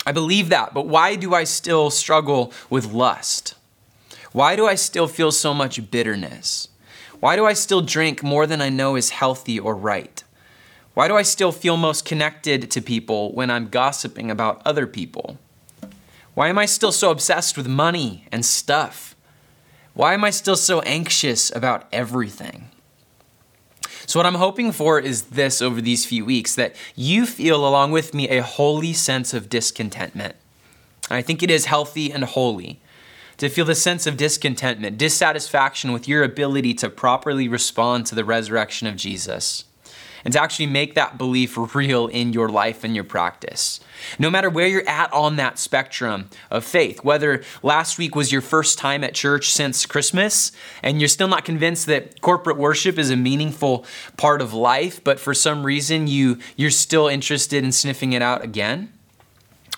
I 0.07 0.13
believe 0.13 0.51
that, 0.51 0.73
but 0.73 0.87
why 0.87 1.17
do 1.17 1.35
I 1.35 1.43
still 1.43 1.91
struggle 1.91 2.53
with 2.71 2.93
lust? 2.93 3.57
Why 4.39 4.55
do 4.55 4.69
I 4.69 4.77
still 4.77 5.09
feel 5.09 5.33
so 5.33 5.53
much 5.53 5.91
bitterness? 5.91 6.69
Why 7.19 7.35
do 7.35 7.45
I 7.45 7.55
still 7.55 7.81
drink 7.81 8.23
more 8.23 8.47
than 8.47 8.63
I 8.63 8.69
know 8.69 8.95
is 8.95 9.11
healthy 9.11 9.59
or 9.59 9.75
right? 9.75 10.23
Why 10.95 11.09
do 11.09 11.17
I 11.17 11.23
still 11.23 11.51
feel 11.51 11.77
most 11.77 12.05
connected 12.05 12.71
to 12.71 12.81
people 12.81 13.33
when 13.33 13.51
I'm 13.51 13.67
gossiping 13.67 14.31
about 14.31 14.63
other 14.65 14.87
people? 14.87 15.39
Why 16.35 16.47
am 16.47 16.57
I 16.57 16.67
still 16.67 16.93
so 16.93 17.11
obsessed 17.11 17.57
with 17.57 17.67
money 17.67 18.29
and 18.31 18.47
stuff? 18.47 19.17
Why 19.95 20.15
am 20.15 20.23
I 20.23 20.31
still 20.31 20.55
so 20.55 20.83
anxious 20.83 21.51
about 21.53 21.89
everything? 21.93 22.71
So, 24.07 24.21
what 24.21 24.27
I'm 24.27 24.37
hoping 24.37 24.71
for 24.71 25.01
is 25.01 25.23
this 25.23 25.61
over 25.61 25.81
these 25.81 26.07
few 26.07 26.25
weeks 26.25 26.55
that 26.55 26.77
you 26.95 27.27
feel, 27.27 27.67
along 27.67 27.91
with 27.91 28.15
me, 28.15 28.29
a 28.29 28.45
holy 28.45 28.93
sense 28.93 29.35
of 29.35 29.49
discontentment. 29.49 30.37
I 31.11 31.23
think 31.23 31.43
it 31.43 31.51
is 31.51 31.65
healthy 31.65 32.13
and 32.13 32.23
holy 32.23 32.79
to 33.39 33.49
feel 33.49 33.65
the 33.65 33.75
sense 33.75 34.07
of 34.07 34.17
discontentment, 34.17 34.99
dissatisfaction 34.99 35.93
with 35.93 36.07
your 36.07 36.23
ability 36.23 36.75
to 36.75 36.91
properly 36.91 37.49
respond 37.49 38.05
to 38.07 38.15
the 38.15 38.25
resurrection 38.25 38.87
of 38.87 38.97
Jesus, 38.97 39.65
and 40.25 40.33
to 40.35 40.43
actually 40.43 40.67
make 40.67 40.95
that 40.95 41.17
belief 41.17 41.57
real 41.75 42.09
in 42.09 42.33
your 42.33 42.49
life 42.49 42.83
and 42.83 42.95
your 42.95 43.05
practice. 43.05 43.79
No 44.19 44.29
matter 44.29 44.51
where 44.51 44.67
you're 44.67 44.89
at 44.89 45.13
on 45.13 45.37
that 45.37 45.59
spectrum 45.61 46.29
of 46.51 46.65
faith, 46.65 47.05
whether 47.05 47.45
last 47.63 47.99
week 47.99 48.17
was 48.17 48.33
your 48.33 48.41
first 48.41 48.79
time 48.79 49.05
at 49.05 49.15
church 49.15 49.51
since 49.53 49.87
Christmas 49.87 50.51
and 50.83 51.01
you're 51.01 51.09
still 51.09 51.29
not 51.29 51.45
convinced 51.45 51.87
that 51.87 52.21
corporate 52.21 52.57
worship 52.57 52.99
is 52.99 53.11
a 53.11 53.17
meaningful 53.17 53.87
part 54.17 54.43
of 54.43 54.53
life, 54.53 55.03
but 55.03 55.21
for 55.21 55.35
some 55.35 55.65
reason 55.65 56.09
you, 56.09 56.39
you're 56.57 56.71
still 56.71 57.07
interested 57.07 57.63
in 57.63 57.71
sniffing 57.71 58.13
it 58.13 58.21
out 58.21 58.43
again 58.43 58.93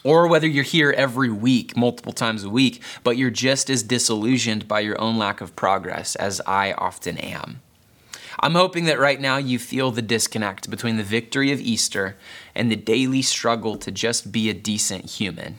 or 0.05 0.27
whether 0.27 0.47
you're 0.47 0.65
here 0.65 0.93
every 0.97 1.31
week, 1.31 1.77
multiple 1.77 2.13
times 2.13 2.45
a 2.45 2.51
week, 2.51 2.83
but 3.05 3.17
you're 3.17 3.31
just 3.31 3.69
as 3.71 3.83
disillusioned 3.83 4.67
by 4.67 4.81
your 4.81 5.01
own 5.01 5.19
lack 5.19 5.41
of 5.41 5.57
progress 5.57 6.17
as 6.17 6.41
I 6.47 6.73
often 6.73 7.19
am. 7.19 7.61
I'm 8.43 8.55
hoping 8.55 8.87
that 8.87 8.99
right 8.99 9.21
now 9.21 9.37
you 9.37 9.59
feel 9.59 9.91
the 9.91 10.01
disconnect 10.01 10.71
between 10.71 10.97
the 10.97 11.03
victory 11.03 11.53
of 11.53 11.61
Easter 11.61 12.17
and 12.55 12.71
the 12.71 12.77
daily 12.77 13.21
struggle 13.21 13.77
to 13.77 13.91
just 13.91 14.33
be 14.33 14.49
a 14.49 14.55
decent 14.55 15.05
human. 15.05 15.59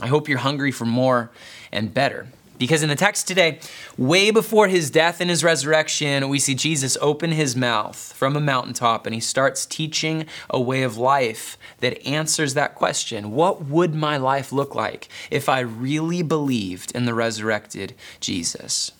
I 0.00 0.06
hope 0.06 0.28
you're 0.28 0.38
hungry 0.38 0.70
for 0.70 0.84
more 0.84 1.30
and 1.72 1.92
better. 1.92 2.28
Because 2.60 2.82
in 2.82 2.90
the 2.90 2.94
text 2.94 3.26
today, 3.26 3.58
way 3.96 4.30
before 4.30 4.68
his 4.68 4.90
death 4.90 5.22
and 5.22 5.30
his 5.30 5.42
resurrection, 5.42 6.28
we 6.28 6.38
see 6.38 6.54
Jesus 6.54 6.98
open 7.00 7.32
his 7.32 7.56
mouth 7.56 7.96
from 7.96 8.36
a 8.36 8.40
mountaintop 8.40 9.06
and 9.06 9.14
he 9.14 9.20
starts 9.20 9.64
teaching 9.64 10.26
a 10.50 10.60
way 10.60 10.82
of 10.82 10.98
life 10.98 11.56
that 11.78 12.06
answers 12.06 12.52
that 12.52 12.74
question 12.74 13.30
What 13.30 13.64
would 13.64 13.94
my 13.94 14.18
life 14.18 14.52
look 14.52 14.74
like 14.74 15.08
if 15.30 15.48
I 15.48 15.60
really 15.60 16.22
believed 16.22 16.94
in 16.94 17.06
the 17.06 17.14
resurrected 17.14 17.94
Jesus? 18.20 18.92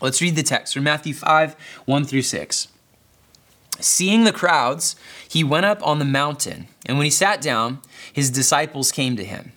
Let's 0.00 0.22
read 0.22 0.34
the 0.34 0.42
text 0.42 0.72
from 0.72 0.84
Matthew 0.84 1.12
5 1.12 1.56
1 1.84 2.04
through 2.06 2.22
6. 2.22 2.68
Seeing 3.78 4.24
the 4.24 4.32
crowds, 4.32 4.96
he 5.28 5.44
went 5.44 5.66
up 5.66 5.86
on 5.86 5.98
the 5.98 6.04
mountain, 6.06 6.68
and 6.86 6.96
when 6.96 7.04
he 7.04 7.10
sat 7.10 7.42
down, 7.42 7.80
his 8.10 8.30
disciples 8.30 8.90
came 8.90 9.16
to 9.16 9.24
him. 9.24 9.52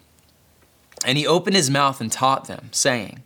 And 1.05 1.17
he 1.17 1.27
opened 1.27 1.55
his 1.55 1.69
mouth 1.69 2.01
and 2.01 2.11
taught 2.11 2.47
them, 2.47 2.69
saying, 2.71 3.23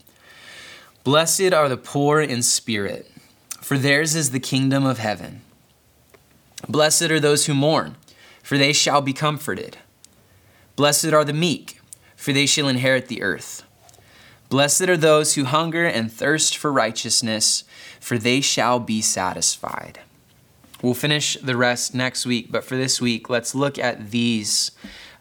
Blessed 1.03 1.53
are 1.53 1.69
the 1.69 1.77
poor 1.77 2.21
in 2.21 2.43
spirit, 2.43 3.09
for 3.59 3.77
theirs 3.77 4.15
is 4.15 4.31
the 4.31 4.39
kingdom 4.39 4.85
of 4.85 4.99
heaven. 4.99 5.41
Blessed 6.67 7.03
are 7.03 7.19
those 7.19 7.45
who 7.45 7.53
mourn, 7.53 7.95
for 8.43 8.57
they 8.57 8.73
shall 8.73 9.01
be 9.01 9.13
comforted. 9.13 9.77
Blessed 10.75 11.13
are 11.13 11.25
the 11.25 11.33
meek, 11.33 11.79
for 12.15 12.33
they 12.33 12.45
shall 12.45 12.67
inherit 12.67 13.07
the 13.07 13.23
earth. 13.23 13.63
Blessed 14.49 14.89
are 14.89 14.97
those 14.97 15.35
who 15.35 15.45
hunger 15.45 15.85
and 15.85 16.11
thirst 16.11 16.57
for 16.57 16.71
righteousness, 16.71 17.63
for 17.99 18.17
they 18.17 18.41
shall 18.41 18.79
be 18.79 19.01
satisfied. 19.01 19.99
We'll 20.81 20.93
finish 20.93 21.37
the 21.41 21.55
rest 21.55 21.95
next 21.95 22.25
week, 22.25 22.51
but 22.51 22.63
for 22.63 22.75
this 22.75 22.99
week, 22.99 23.29
let's 23.29 23.55
look 23.55 23.79
at 23.79 24.11
these 24.11 24.71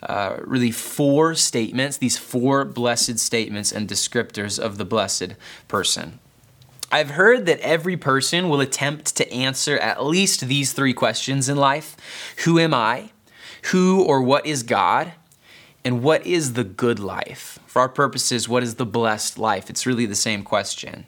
uh, 0.03 0.37
really 0.45 0.71
four 0.71 1.35
statements, 1.35 1.97
these 1.97 2.19
four 2.19 2.65
blessed 2.65 3.19
statements 3.19 3.73
and 3.73 3.89
descriptors 3.89 4.59
of 4.59 4.79
the 4.79 4.85
blessed 4.85 5.35
person. 5.69 6.19
I've 6.93 7.11
heard 7.11 7.47
that 7.47 7.61
every 7.61 7.97
person 7.97 8.49
will 8.49 8.61
attempt 8.61 9.15
to 9.17 9.33
answer 9.33 9.79
at 9.79 10.05
least 10.05 10.41
these 10.41 10.73
three 10.73 10.95
questions 10.95 11.49
in 11.49 11.57
life 11.57 11.97
Who 12.45 12.59
am 12.59 12.75
I? 12.75 13.11
Who 13.71 14.03
or 14.05 14.23
what 14.23 14.47
is 14.47 14.63
God? 14.63 15.13
And 15.85 16.03
what 16.03 16.27
is 16.27 16.55
the 16.55 16.65
good 16.65 16.99
life? 16.99 17.59
For 17.67 17.81
our 17.81 17.89
purposes, 17.89 18.49
what 18.49 18.63
is 18.63 18.75
the 18.75 18.87
blessed 18.87 19.39
life? 19.39 19.71
It's 19.71 19.87
really 19.87 20.07
the 20.07 20.15
same 20.15 20.43
question. 20.43 21.07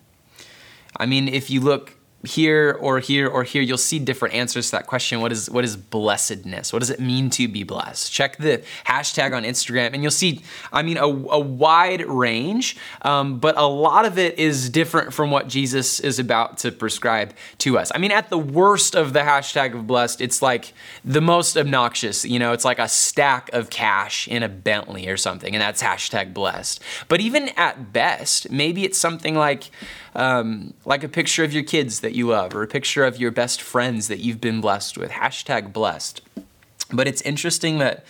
I 0.96 1.06
mean, 1.06 1.28
if 1.28 1.50
you 1.50 1.60
look 1.60 1.96
here 2.24 2.78
or 2.80 3.00
here 3.00 3.26
or 3.28 3.42
here, 3.42 3.62
you'll 3.62 3.78
see 3.78 3.98
different 3.98 4.34
answers 4.34 4.66
to 4.66 4.72
that 4.72 4.86
question. 4.86 5.20
What 5.20 5.32
is 5.32 5.50
what 5.50 5.64
is 5.64 5.76
blessedness? 5.76 6.72
What 6.72 6.78
does 6.78 6.90
it 6.90 7.00
mean 7.00 7.30
to 7.30 7.48
be 7.48 7.64
blessed? 7.64 8.12
Check 8.12 8.36
the 8.36 8.62
hashtag 8.86 9.34
on 9.34 9.42
Instagram, 9.42 9.92
and 9.92 10.02
you'll 10.02 10.10
see. 10.10 10.42
I 10.72 10.82
mean, 10.82 10.96
a, 10.96 11.06
a 11.06 11.40
wide 11.40 12.06
range, 12.06 12.76
um, 13.02 13.38
but 13.38 13.56
a 13.58 13.66
lot 13.66 14.04
of 14.04 14.18
it 14.18 14.38
is 14.38 14.70
different 14.70 15.12
from 15.12 15.30
what 15.30 15.48
Jesus 15.48 16.00
is 16.00 16.18
about 16.18 16.58
to 16.58 16.70
prescribe 16.70 17.34
to 17.58 17.78
us. 17.78 17.90
I 17.94 17.98
mean, 17.98 18.12
at 18.12 18.30
the 18.30 18.38
worst 18.38 18.94
of 18.94 19.12
the 19.12 19.20
hashtag 19.20 19.74
of 19.74 19.86
blessed, 19.86 20.20
it's 20.20 20.42
like 20.42 20.72
the 21.04 21.20
most 21.20 21.56
obnoxious. 21.56 22.24
You 22.24 22.38
know, 22.38 22.52
it's 22.52 22.64
like 22.64 22.78
a 22.78 22.88
stack 22.88 23.50
of 23.52 23.70
cash 23.70 24.28
in 24.28 24.42
a 24.42 24.48
Bentley 24.48 25.08
or 25.08 25.16
something, 25.16 25.54
and 25.54 25.60
that's 25.60 25.82
hashtag 25.82 26.32
blessed. 26.32 26.80
But 27.08 27.20
even 27.20 27.48
at 27.56 27.92
best, 27.92 28.50
maybe 28.50 28.84
it's 28.84 28.98
something 28.98 29.34
like 29.34 29.70
um, 30.14 30.74
like 30.84 31.02
a 31.02 31.08
picture 31.08 31.44
of 31.44 31.52
your 31.52 31.62
kids 31.62 32.00
that 32.00 32.14
you 32.14 32.28
love 32.28 32.54
or 32.54 32.62
a 32.62 32.66
picture 32.66 33.04
of 33.04 33.18
your 33.18 33.30
best 33.30 33.62
friends 33.62 34.08
that 34.08 34.18
you've 34.18 34.40
been 34.40 34.60
blessed 34.60 34.98
with. 34.98 35.10
Hashtag 35.10 35.72
blessed. 35.72 36.20
But 36.92 37.08
it's 37.08 37.22
interesting 37.22 37.78
that 37.78 38.04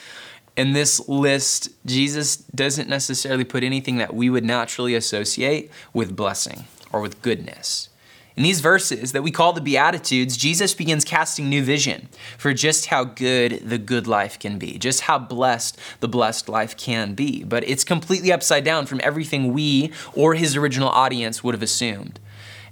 in 0.56 0.72
this 0.72 1.08
list, 1.08 1.70
Jesus 1.86 2.36
doesn't 2.36 2.88
necessarily 2.88 3.44
put 3.44 3.62
anything 3.62 3.96
that 3.98 4.14
we 4.14 4.28
would 4.28 4.44
naturally 4.44 4.94
associate 4.94 5.70
with 5.92 6.16
blessing 6.16 6.64
or 6.92 7.00
with 7.00 7.22
goodness. 7.22 7.88
In 8.36 8.42
these 8.42 8.60
verses 8.60 9.12
that 9.12 9.22
we 9.22 9.30
call 9.30 9.52
the 9.52 9.60
Beatitudes, 9.60 10.36
Jesus 10.36 10.74
begins 10.74 11.04
casting 11.04 11.48
new 11.48 11.62
vision 11.62 12.08
for 12.38 12.54
just 12.54 12.86
how 12.86 13.04
good 13.04 13.62
the 13.64 13.78
good 13.78 14.06
life 14.06 14.38
can 14.38 14.58
be, 14.58 14.78
just 14.78 15.02
how 15.02 15.18
blessed 15.18 15.78
the 16.00 16.08
blessed 16.08 16.48
life 16.48 16.76
can 16.76 17.14
be. 17.14 17.44
But 17.44 17.68
it's 17.68 17.84
completely 17.84 18.32
upside 18.32 18.64
down 18.64 18.86
from 18.86 19.00
everything 19.02 19.52
we 19.52 19.92
or 20.14 20.34
his 20.34 20.56
original 20.56 20.88
audience 20.88 21.44
would 21.44 21.54
have 21.54 21.62
assumed. 21.62 22.18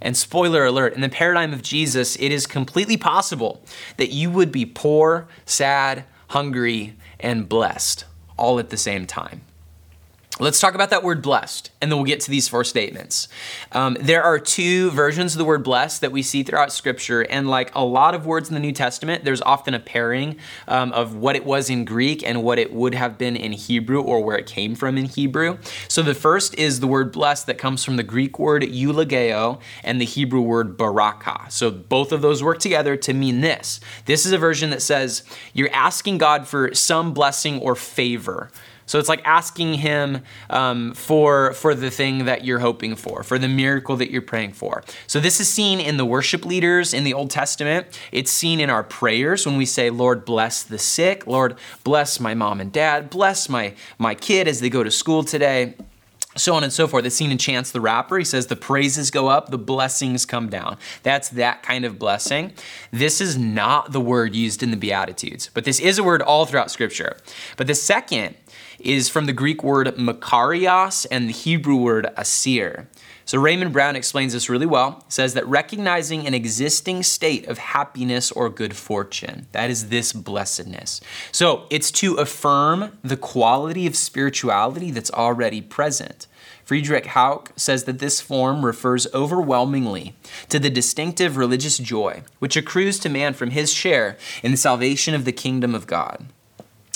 And 0.01 0.17
spoiler 0.17 0.65
alert, 0.65 0.95
in 0.95 1.03
the 1.03 1.11
paradigm 1.11 1.53
of 1.53 1.63
Jesus, 1.63 2.17
it 2.17 2.33
is 2.33 2.47
completely 2.47 2.97
possible 2.97 3.63
that 3.99 4.13
you 4.13 4.31
would 4.31 4.51
be 4.51 4.65
poor, 4.65 5.29
sad, 5.45 6.05
hungry, 6.29 6.97
and 7.19 7.49
blessed 7.49 8.07
all 8.39 8.59
at 8.59 8.71
the 8.71 8.79
same 8.79 9.07
time. 9.07 9.43
Let's 10.41 10.59
talk 10.59 10.75
about 10.75 10.89
that 10.89 11.03
word 11.03 11.21
blessed, 11.21 11.71
and 11.83 11.93
then 11.93 11.99
we'll 11.99 12.07
get 12.07 12.21
to 12.21 12.31
these 12.31 12.49
four 12.49 12.65
statements. 12.65 13.29
Um, 13.73 13.99
there 14.01 14.23
are 14.23 14.39
two 14.39 14.91
versions 14.93 15.35
of 15.35 15.39
the 15.39 15.45
word 15.45 15.63
blessed 15.63 16.01
that 16.01 16.13
we 16.13 16.23
see 16.23 16.43
throughout 16.43 16.73
Scripture, 16.73 17.21
and 17.21 17.47
like 17.47 17.71
a 17.75 17.85
lot 17.85 18.15
of 18.15 18.25
words 18.25 18.49
in 18.49 18.55
the 18.55 18.61
New 18.61 18.73
Testament, 18.73 19.23
there's 19.23 19.43
often 19.43 19.75
a 19.75 19.79
pairing 19.79 20.39
um, 20.67 20.95
of 20.95 21.15
what 21.15 21.37
it 21.37 21.45
was 21.45 21.69
in 21.69 21.85
Greek 21.85 22.27
and 22.27 22.43
what 22.43 22.59
it 22.59 22.73
would 22.73 22.95
have 22.95 23.19
been 23.19 23.37
in 23.37 23.53
Hebrew 23.53 24.01
or 24.01 24.25
where 24.25 24.39
it 24.39 24.47
came 24.47 24.75
from 24.75 24.97
in 24.97 25.05
Hebrew. 25.05 25.59
So 25.89 26.01
the 26.03 26.15
first 26.15 26.55
is 26.55 26.81
the 26.81 26.87
word 26.87 27.13
blessed 27.13 27.47
that 27.47 27.59
comes 27.59 27.85
from 27.85 27.97
the 27.97 28.03
Greek 28.03 28.39
word 28.39 28.63
eulogio 28.63 29.61
and 29.85 30.01
the 30.01 30.07
Hebrew 30.07 30.41
word 30.41 30.79
baraka. 30.79 31.51
So 31.51 31.71
both 31.71 32.13
of 32.13 32.23
those 32.23 32.43
work 32.43 32.61
together 32.61 32.97
to 32.97 33.13
mean 33.13 33.43
this. 33.43 33.79
This 34.07 34.25
is 34.25 34.33
a 34.33 34.39
version 34.39 34.71
that 34.71 34.81
says 34.81 35.23
you're 35.53 35.75
asking 35.75 36.17
God 36.17 36.49
for 36.49 36.75
some 36.75 37.13
blessing 37.13 37.61
or 37.61 37.77
favor. 37.77 38.51
So 38.91 38.99
it's 38.99 39.09
like 39.09 39.23
asking 39.25 39.75
Him 39.75 40.23
um, 40.51 40.95
for, 40.95 41.53
for 41.53 41.77
the 41.77 41.93
thing 41.93 42.25
that 42.25 42.45
you're 42.45 42.59
hoping 42.59 42.97
for, 42.97 43.23
for 43.23 43.39
the 43.39 43.47
miracle 43.47 43.97
that 43.99 44.11
you're 44.11 44.21
praying 44.21 44.55
for. 44.55 44.83
So 45.07 45.21
this 45.21 45.39
is 45.39 45.49
seen 45.49 45.79
in 45.79 45.97
the 45.97 46.05
worship 46.05 46.45
leaders 46.45 46.93
in 46.93 47.05
the 47.05 47.15
Old 47.15 47.31
Testament. 47.31 47.87
It's 48.11 48.33
seen 48.33 48.59
in 48.59 48.69
our 48.69 48.83
prayers 48.83 49.47
when 49.47 49.57
we 49.57 49.65
say, 49.65 49.91
Lord, 49.91 50.25
bless 50.25 50.65
the 50.65 50.77
sick. 50.77 51.25
Lord, 51.29 51.55
bless 51.85 52.19
my 52.19 52.35
mom 52.35 52.61
and 52.61 52.73
dad. 52.73 53.11
Bless 53.11 53.49
my, 53.49 53.75
my 53.97 54.17
kid 54.17 54.49
as 54.49 54.59
they 54.59 54.69
go 54.69 54.83
to 54.83 54.91
school 54.91 55.23
today 55.23 55.77
so 56.37 56.55
on 56.55 56.63
and 56.63 56.73
so 56.73 56.87
forth. 56.87 57.05
It's 57.05 57.17
seen 57.17 57.33
in 57.33 57.39
Chance 57.39 57.73
the 57.73 57.81
Rapper. 57.81 58.17
He 58.17 58.25
says 58.25 58.47
the 58.47 58.55
praises 58.55 59.11
go 59.11 59.27
up, 59.27 59.51
the 59.51 59.59
blessings 59.59 60.25
come 60.25 60.49
down. 60.49 60.79
That's 61.03 61.29
that 61.31 61.63
kind 61.65 61.85
of 61.85 61.99
blessing. 61.99 62.53
This 62.93 63.21
is 63.21 63.37
not 63.37 63.91
the 63.91 64.01
word 64.01 64.35
used 64.35 64.63
in 64.63 64.71
the 64.71 64.77
Beatitudes, 64.77 65.51
but 65.53 65.65
this 65.65 65.81
is 65.81 65.99
a 65.99 66.05
word 66.05 66.23
all 66.23 66.47
throughout 66.47 66.71
Scripture. 66.71 67.17
But 67.57 67.67
the 67.67 67.75
second 67.75 68.37
is 68.85 69.09
from 69.09 69.27
the 69.27 69.33
Greek 69.33 69.63
word 69.63 69.87
makarios 69.97 71.07
and 71.11 71.29
the 71.29 71.33
Hebrew 71.33 71.77
word 71.77 72.09
asir. 72.17 72.89
So 73.31 73.39
Raymond 73.39 73.73
Brown 73.73 73.95
explains 73.95 74.33
this 74.33 74.49
really 74.51 74.67
well. 74.67 75.05
He 75.07 75.13
says 75.13 75.35
that 75.35 75.47
recognizing 75.47 76.27
an 76.27 76.35
existing 76.35 77.05
state 77.05 77.47
of 77.47 77.59
happiness 77.59 78.33
or 78.33 78.51
good 78.51 78.75
fortune, 78.75 79.47
that 79.53 79.71
is 79.71 79.89
this 79.89 80.13
blessedness. 80.13 81.01
So 81.31 81.67
it's 81.71 81.93
to 81.93 82.17
affirm 82.17 82.99
the 83.03 83.17
quality 83.17 83.87
of 83.87 83.95
spirituality 83.95 84.91
that's 84.91 85.13
already 85.13 85.61
present. 85.61 86.27
Friedrich 86.65 87.07
Hauck 87.07 87.53
says 87.57 87.85
that 87.85 88.01
this 88.01 88.21
form 88.21 88.65
refers 88.65 89.07
overwhelmingly 89.15 90.15
to 90.49 90.59
the 90.59 90.71
distinctive 90.71 91.37
religious 91.37 91.79
joy 91.79 92.23
which 92.41 92.57
accrues 92.57 92.99
to 92.99 93.09
man 93.09 93.35
from 93.35 93.51
his 93.51 93.73
share 93.73 94.17
in 94.43 94.51
the 94.51 94.57
salvation 94.57 95.15
of 95.15 95.25
the 95.25 95.33
kingdom 95.33 95.75
of 95.75 95.87
God. 95.87 96.27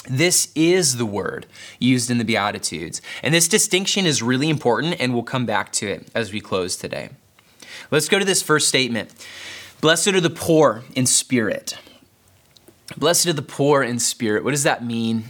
This 0.08 0.52
is 0.54 0.96
the 0.96 1.06
word 1.06 1.46
used 1.78 2.10
in 2.10 2.18
the 2.18 2.24
Beatitudes. 2.24 3.00
And 3.22 3.34
this 3.34 3.48
distinction 3.48 4.04
is 4.04 4.22
really 4.22 4.50
important, 4.50 5.00
and 5.00 5.14
we'll 5.14 5.22
come 5.22 5.46
back 5.46 5.72
to 5.72 5.88
it 5.88 6.08
as 6.14 6.32
we 6.32 6.40
close 6.40 6.76
today. 6.76 7.10
Let's 7.90 8.08
go 8.08 8.18
to 8.18 8.24
this 8.24 8.42
first 8.42 8.68
statement 8.68 9.12
Blessed 9.80 10.08
are 10.08 10.20
the 10.20 10.30
poor 10.30 10.82
in 10.94 11.04
spirit. 11.06 11.76
Blessed 12.96 13.26
are 13.26 13.32
the 13.34 13.42
poor 13.42 13.82
in 13.82 13.98
spirit. 13.98 14.44
What 14.44 14.52
does 14.52 14.62
that 14.62 14.84
mean? 14.84 15.24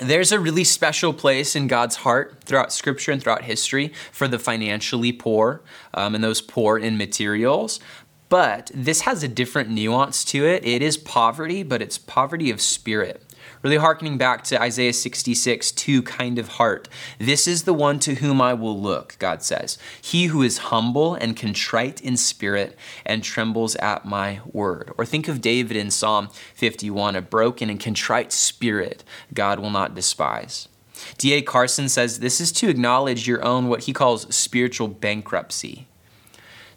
There's 0.00 0.32
a 0.32 0.38
really 0.38 0.64
special 0.64 1.12
place 1.12 1.56
in 1.56 1.66
God's 1.66 1.96
heart 1.96 2.44
throughout 2.44 2.72
scripture 2.72 3.10
and 3.10 3.22
throughout 3.22 3.44
history 3.44 3.92
for 4.12 4.28
the 4.28 4.38
financially 4.38 5.12
poor 5.12 5.60
um, 5.94 6.14
and 6.14 6.22
those 6.22 6.40
poor 6.40 6.78
in 6.78 6.96
materials. 6.96 7.80
But 8.28 8.70
this 8.74 9.02
has 9.02 9.22
a 9.22 9.28
different 9.28 9.70
nuance 9.70 10.24
to 10.26 10.46
it. 10.46 10.64
It 10.64 10.82
is 10.82 10.96
poverty, 10.96 11.62
but 11.62 11.82
it's 11.82 11.98
poverty 11.98 12.50
of 12.50 12.60
spirit. 12.60 13.22
Really 13.62 13.76
harkening 13.76 14.18
back 14.18 14.44
to 14.44 14.60
Isaiah 14.60 14.92
66, 14.92 15.72
2 15.72 16.02
kind 16.02 16.38
of 16.38 16.48
heart. 16.48 16.88
This 17.18 17.48
is 17.48 17.64
the 17.64 17.74
one 17.74 17.98
to 18.00 18.16
whom 18.16 18.40
I 18.40 18.54
will 18.54 18.80
look, 18.80 19.16
God 19.18 19.42
says. 19.42 19.78
He 20.00 20.26
who 20.26 20.42
is 20.42 20.58
humble 20.58 21.14
and 21.14 21.36
contrite 21.36 22.00
in 22.00 22.16
spirit 22.16 22.78
and 23.04 23.24
trembles 23.24 23.74
at 23.76 24.04
my 24.04 24.40
word. 24.52 24.92
Or 24.96 25.04
think 25.04 25.26
of 25.26 25.40
David 25.40 25.76
in 25.76 25.90
Psalm 25.90 26.28
51, 26.54 27.16
a 27.16 27.22
broken 27.22 27.68
and 27.68 27.80
contrite 27.80 28.32
spirit 28.32 29.02
God 29.34 29.58
will 29.58 29.70
not 29.70 29.94
despise. 29.94 30.68
D.A. 31.16 31.42
Carson 31.42 31.88
says 31.88 32.20
this 32.20 32.40
is 32.40 32.52
to 32.52 32.68
acknowledge 32.68 33.26
your 33.26 33.44
own, 33.44 33.68
what 33.68 33.84
he 33.84 33.92
calls 33.92 34.32
spiritual 34.34 34.88
bankruptcy. 34.88 35.87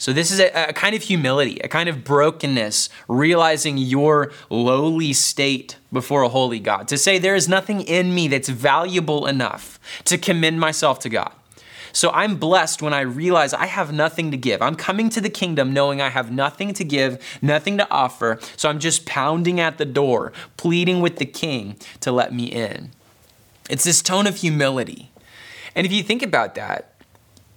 So, 0.01 0.13
this 0.13 0.31
is 0.31 0.39
a, 0.39 0.69
a, 0.69 0.73
kind 0.73 0.95
of 0.95 1.03
humility, 1.03 1.59
a 1.63 1.67
kind 1.67 1.87
of 1.87 2.03
brokenness, 2.03 2.89
realizing 3.07 3.77
your 3.77 4.31
lowly 4.49 5.13
state 5.13 5.77
before 5.93 6.23
a 6.23 6.29
holy 6.29 6.59
God. 6.59 6.87
To 6.87 6.97
say, 6.97 7.19
there 7.19 7.35
is 7.35 7.47
nothing 7.47 7.81
in 7.81 8.15
me 8.15 8.27
that's 8.27 8.49
valuable 8.49 9.27
enough 9.27 9.79
to 10.05 10.17
commend 10.17 10.59
myself 10.59 10.97
to 11.01 11.09
God. 11.09 11.31
So, 11.93 12.09
I'm 12.09 12.37
blessed 12.37 12.81
when 12.81 12.95
I 12.95 13.01
realize 13.01 13.53
I 13.53 13.67
have 13.67 13.93
nothing 13.93 14.31
to 14.31 14.37
give. 14.37 14.59
I'm 14.59 14.73
coming 14.73 15.11
to 15.11 15.21
the 15.21 15.29
kingdom 15.29 15.71
knowing 15.71 16.01
I 16.01 16.09
have 16.09 16.31
nothing 16.31 16.73
to 16.73 16.83
give, 16.83 17.23
nothing 17.39 17.77
to 17.77 17.87
offer. 17.91 18.39
So, 18.57 18.69
I'm 18.69 18.79
just 18.79 19.05
pounding 19.05 19.59
at 19.59 19.77
the 19.77 19.85
door, 19.85 20.33
pleading 20.57 21.01
with 21.01 21.17
the 21.17 21.27
king 21.27 21.75
to 21.99 22.11
let 22.11 22.33
me 22.33 22.45
in. 22.45 22.89
It's 23.69 23.83
this 23.83 24.01
tone 24.01 24.25
of 24.25 24.37
humility. 24.37 25.11
And 25.75 25.85
if 25.85 25.93
you 25.93 26.01
think 26.01 26.23
about 26.23 26.55
that, 26.55 26.95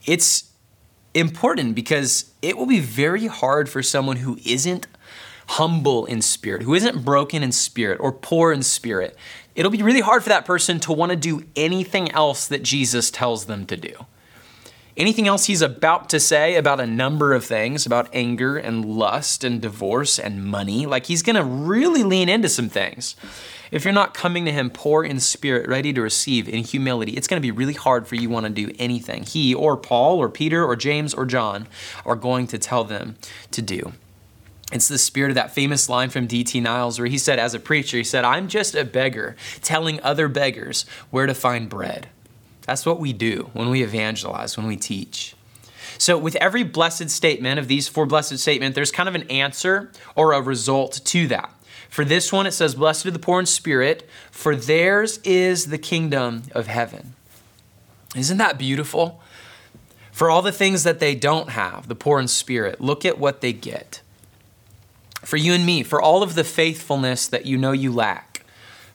it's 0.04 0.50
important 1.14 1.75
because 1.75 2.33
it 2.42 2.56
will 2.56 2.66
be 2.66 2.80
very 2.80 3.26
hard 3.26 3.68
for 3.68 3.83
someone 3.83 4.16
who 4.18 4.38
isn't 4.44 4.87
humble 5.47 6.06
in 6.06 6.23
spirit, 6.23 6.62
who 6.62 6.75
isn't 6.75 7.04
broken 7.04 7.42
in 7.42 7.52
spirit 7.52 7.99
or 8.00 8.12
poor 8.12 8.52
in 8.52 8.62
spirit. 8.62 9.16
It'll 9.54 9.71
be 9.71 9.83
really 9.83 10.00
hard 10.00 10.23
for 10.23 10.30
that 10.30 10.44
person 10.44 10.80
to 10.80 10.92
want 10.92 11.11
to 11.11 11.16
do 11.16 11.44
anything 11.54 12.11
else 12.12 12.49
that 12.49 12.62
Jesus 12.62 13.11
tells 13.11 13.47
them 13.47 13.66
to 13.66 13.76
do. 13.76 14.06
Anything 14.96 15.26
else 15.26 15.46
he's 15.46 15.62
about 15.62 16.08
to 16.10 16.20
say 16.20 16.54
about 16.54 16.78
a 16.78 16.86
number 16.86 17.32
of 17.32 17.44
things, 17.44 17.84
about 17.84 18.08
anger 18.12 18.56
and 18.56 18.84
lust 18.84 19.42
and 19.42 19.60
divorce 19.60 20.20
and 20.20 20.44
money, 20.44 20.86
like 20.86 21.06
he's 21.06 21.22
going 21.22 21.34
to 21.34 21.42
really 21.42 22.04
lean 22.04 22.28
into 22.28 22.48
some 22.48 22.68
things. 22.68 23.16
If 23.72 23.84
you're 23.84 23.92
not 23.92 24.14
coming 24.14 24.44
to 24.44 24.52
him 24.52 24.70
poor 24.70 25.02
in 25.02 25.18
spirit, 25.18 25.68
ready 25.68 25.92
to 25.92 26.00
receive 26.00 26.48
in 26.48 26.62
humility, 26.62 27.12
it's 27.12 27.26
going 27.26 27.42
to 27.42 27.46
be 27.46 27.50
really 27.50 27.72
hard 27.72 28.06
for 28.06 28.14
you 28.14 28.30
want 28.30 28.46
to 28.46 28.52
do 28.52 28.72
anything 28.78 29.24
he 29.24 29.52
or 29.52 29.76
Paul 29.76 30.18
or 30.18 30.28
Peter 30.28 30.64
or 30.64 30.76
James 30.76 31.12
or 31.12 31.26
John 31.26 31.66
are 32.06 32.14
going 32.14 32.46
to 32.48 32.58
tell 32.58 32.84
them 32.84 33.16
to 33.50 33.60
do. 33.60 33.94
It's 34.72 34.86
the 34.86 34.98
spirit 34.98 35.30
of 35.30 35.34
that 35.34 35.52
famous 35.52 35.88
line 35.88 36.10
from 36.10 36.28
D.T. 36.28 36.60
Niles 36.60 37.00
where 37.00 37.08
he 37.08 37.18
said, 37.18 37.40
as 37.40 37.52
a 37.52 37.60
preacher, 37.60 37.96
he 37.96 38.04
said, 38.04 38.24
I'm 38.24 38.46
just 38.46 38.76
a 38.76 38.84
beggar 38.84 39.34
telling 39.60 40.00
other 40.02 40.28
beggars 40.28 40.86
where 41.10 41.26
to 41.26 41.34
find 41.34 41.68
bread. 41.68 42.08
That's 42.66 42.87
what 42.87 43.00
we 43.00 43.12
do 43.12 43.50
when 43.52 43.71
we 43.71 43.83
evangelize, 43.83 44.56
when 44.56 44.66
we 44.66 44.76
teach. 44.76 45.35
So, 45.99 46.18
with 46.18 46.35
every 46.37 46.64
blessed 46.64 47.11
statement 47.11 47.59
of 47.59 47.68
these 47.68 47.88
four 47.88 48.06
blessed 48.06 48.38
statements, 48.38 48.75
there's 48.75 48.90
kind 48.90 49.09
of 49.09 49.14
an 49.14 49.30
answer 49.30 49.92
or 50.16 50.33
a 50.33 50.40
result 50.40 51.00
to 51.04 51.26
that. 51.28 51.54
For 51.88 52.04
this 52.04 52.33
one, 52.33 52.47
it 52.47 52.52
says, 52.52 52.75
Blessed 52.75 53.06
are 53.06 53.11
the 53.12 53.18
poor 53.18 53.38
in 53.38 53.47
spirit, 53.47 54.09
for 54.30 54.56
theirs 54.56 55.18
is 55.18 55.66
the 55.66 55.78
kingdom 55.78 56.42
of 56.52 56.66
heaven. 56.66 57.14
Isn't 58.16 58.38
that 58.38 58.59
beautiful? 58.59 59.21
For 60.11 60.30
all 60.30 60.42
the 60.42 60.52
things 60.52 60.85
that 60.85 61.00
they 61.00 61.14
don't 61.14 61.50
have, 61.50 61.88
the 61.88 61.94
poor 61.94 62.18
in 62.18 62.28
spirit, 62.28 62.80
look 62.80 63.04
at 63.04 63.18
what 63.18 63.40
they 63.40 63.52
get. 63.52 64.00
For 65.23 65.37
you 65.37 65.52
and 65.52 65.64
me, 65.64 65.83
for 65.83 66.00
all 66.00 66.23
of 66.23 66.35
the 66.35 66.44
faithfulness 66.44 67.26
that 67.28 67.47
you 67.47 67.56
know 67.56 67.73
you 67.73 67.92
lack, 67.92 68.44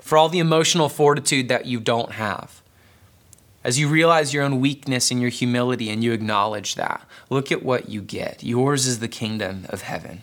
for 0.01 0.17
all 0.17 0.29
the 0.29 0.39
emotional 0.39 0.89
fortitude 0.89 1.47
that 1.49 1.65
you 1.65 1.79
don't 1.79 2.13
have, 2.13 2.58
as 3.63 3.77
you 3.77 3.87
realize 3.87 4.33
your 4.33 4.43
own 4.43 4.59
weakness 4.59 5.11
and 5.11 5.19
your 5.19 5.29
humility 5.29 5.89
and 5.89 6.03
you 6.03 6.11
acknowledge 6.11 6.75
that, 6.75 7.05
look 7.29 7.51
at 7.51 7.63
what 7.63 7.89
you 7.89 8.01
get. 8.01 8.43
Yours 8.43 8.85
is 8.85 8.99
the 8.99 9.07
kingdom 9.07 9.65
of 9.69 9.81
heaven. 9.81 10.21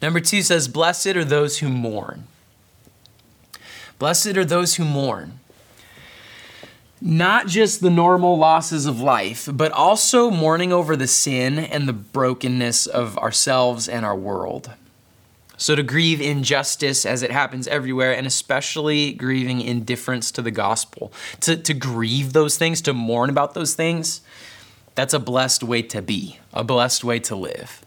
Number 0.00 0.20
two 0.20 0.42
says, 0.42 0.68
Blessed 0.68 1.08
are 1.08 1.24
those 1.24 1.58
who 1.58 1.68
mourn. 1.68 2.24
Blessed 3.98 4.36
are 4.36 4.44
those 4.44 4.76
who 4.76 4.84
mourn. 4.84 5.40
Not 7.00 7.46
just 7.46 7.80
the 7.80 7.90
normal 7.90 8.38
losses 8.38 8.86
of 8.86 9.00
life, 9.00 9.48
but 9.52 9.70
also 9.70 10.30
mourning 10.30 10.72
over 10.72 10.96
the 10.96 11.06
sin 11.06 11.58
and 11.58 11.86
the 11.86 11.92
brokenness 11.92 12.86
of 12.86 13.16
ourselves 13.18 13.88
and 13.88 14.04
our 14.04 14.16
world. 14.16 14.70
So, 15.58 15.74
to 15.74 15.82
grieve 15.82 16.20
injustice 16.20 17.04
as 17.04 17.22
it 17.22 17.30
happens 17.30 17.66
everywhere, 17.66 18.14
and 18.16 18.26
especially 18.26 19.12
grieving 19.12 19.60
indifference 19.60 20.30
to 20.32 20.42
the 20.42 20.52
gospel, 20.52 21.12
to, 21.40 21.56
to 21.56 21.74
grieve 21.74 22.32
those 22.32 22.56
things, 22.56 22.80
to 22.82 22.94
mourn 22.94 23.28
about 23.28 23.54
those 23.54 23.74
things, 23.74 24.22
that's 24.94 25.12
a 25.12 25.18
blessed 25.18 25.62
way 25.64 25.82
to 25.82 26.00
be, 26.00 26.38
a 26.52 26.64
blessed 26.64 27.04
way 27.04 27.18
to 27.20 27.36
live. 27.36 27.84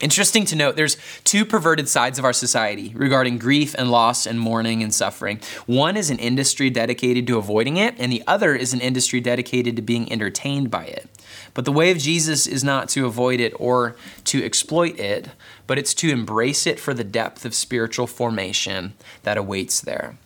Interesting 0.00 0.46
to 0.46 0.56
note, 0.56 0.76
there's 0.76 0.96
two 1.24 1.44
perverted 1.44 1.88
sides 1.88 2.18
of 2.18 2.24
our 2.24 2.32
society 2.32 2.92
regarding 2.96 3.38
grief 3.38 3.74
and 3.78 3.90
loss 3.90 4.26
and 4.26 4.40
mourning 4.40 4.82
and 4.82 4.92
suffering. 4.92 5.40
One 5.66 5.96
is 5.96 6.08
an 6.10 6.18
industry 6.18 6.70
dedicated 6.70 7.26
to 7.26 7.36
avoiding 7.36 7.76
it, 7.76 7.94
and 7.98 8.10
the 8.10 8.22
other 8.26 8.54
is 8.54 8.72
an 8.72 8.80
industry 8.80 9.20
dedicated 9.20 9.76
to 9.76 9.82
being 9.82 10.10
entertained 10.10 10.70
by 10.70 10.84
it. 10.84 11.08
But 11.54 11.64
the 11.64 11.72
way 11.72 11.90
of 11.90 11.98
Jesus 11.98 12.46
is 12.46 12.62
not 12.62 12.88
to 12.90 13.06
avoid 13.06 13.40
it 13.40 13.52
or 13.58 13.96
to 14.24 14.44
exploit 14.44 14.98
it, 14.98 15.28
but 15.66 15.78
it's 15.78 15.94
to 15.94 16.10
embrace 16.10 16.66
it 16.66 16.80
for 16.80 16.94
the 16.94 17.04
depth 17.04 17.44
of 17.44 17.54
spiritual 17.54 18.06
formation 18.06 18.94
that 19.22 19.36
awaits 19.36 19.80
there. 19.80 20.16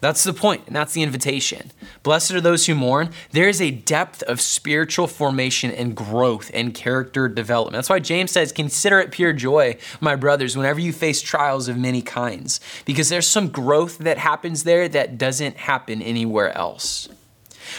That's 0.00 0.22
the 0.22 0.32
point, 0.32 0.62
and 0.68 0.76
that's 0.76 0.92
the 0.92 1.02
invitation. 1.02 1.72
Blessed 2.04 2.30
are 2.30 2.40
those 2.40 2.66
who 2.66 2.76
mourn. 2.76 3.10
There 3.32 3.48
is 3.48 3.60
a 3.60 3.72
depth 3.72 4.22
of 4.24 4.40
spiritual 4.40 5.08
formation 5.08 5.72
and 5.72 5.96
growth 5.96 6.52
and 6.54 6.72
character 6.72 7.26
development. 7.28 7.74
That's 7.74 7.90
why 7.90 7.98
James 7.98 8.30
says, 8.30 8.52
Consider 8.52 9.00
it 9.00 9.10
pure 9.10 9.32
joy, 9.32 9.76
my 10.00 10.14
brothers, 10.14 10.56
whenever 10.56 10.78
you 10.78 10.92
face 10.92 11.20
trials 11.20 11.66
of 11.66 11.76
many 11.76 12.00
kinds, 12.00 12.60
because 12.84 13.08
there's 13.08 13.26
some 13.26 13.48
growth 13.48 13.98
that 13.98 14.18
happens 14.18 14.62
there 14.62 14.88
that 14.88 15.18
doesn't 15.18 15.56
happen 15.56 16.00
anywhere 16.00 16.56
else. 16.56 17.08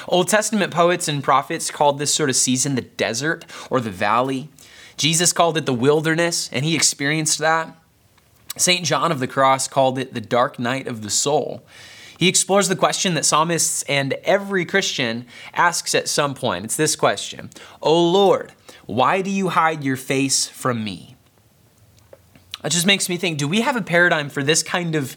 Old 0.07 0.27
Testament 0.27 0.73
poets 0.73 1.07
and 1.07 1.23
prophets 1.23 1.71
called 1.71 1.99
this 1.99 2.13
sort 2.13 2.29
of 2.29 2.35
season 2.35 2.75
the 2.75 2.81
desert 2.81 3.45
or 3.69 3.79
the 3.79 3.91
valley. 3.91 4.49
Jesus 4.97 5.31
called 5.31 5.57
it 5.57 5.65
the 5.65 5.73
wilderness, 5.73 6.49
and 6.51 6.65
he 6.65 6.75
experienced 6.75 7.39
that. 7.39 7.75
St. 8.57 8.85
John 8.85 9.11
of 9.11 9.19
the 9.19 9.27
Cross 9.27 9.69
called 9.69 9.97
it 9.97 10.13
the 10.13 10.21
dark 10.21 10.59
night 10.59 10.87
of 10.87 11.01
the 11.01 11.09
soul. 11.09 11.63
He 12.17 12.27
explores 12.27 12.67
the 12.67 12.75
question 12.75 13.13
that 13.13 13.25
psalmists 13.25 13.83
and 13.83 14.13
every 14.25 14.65
Christian 14.65 15.25
asks 15.53 15.95
at 15.95 16.09
some 16.09 16.33
point. 16.33 16.65
It's 16.65 16.75
this 16.75 16.97
question 16.97 17.49
O 17.81 18.11
Lord, 18.11 18.51
why 18.85 19.21
do 19.21 19.29
you 19.29 19.49
hide 19.49 19.85
your 19.85 19.95
face 19.95 20.47
from 20.47 20.83
me? 20.83 21.15
It 22.61 22.69
just 22.69 22.85
makes 22.85 23.07
me 23.07 23.15
think 23.15 23.37
do 23.37 23.47
we 23.47 23.61
have 23.61 23.77
a 23.77 23.81
paradigm 23.81 24.29
for 24.29 24.43
this 24.43 24.63
kind 24.63 24.95
of 24.95 25.15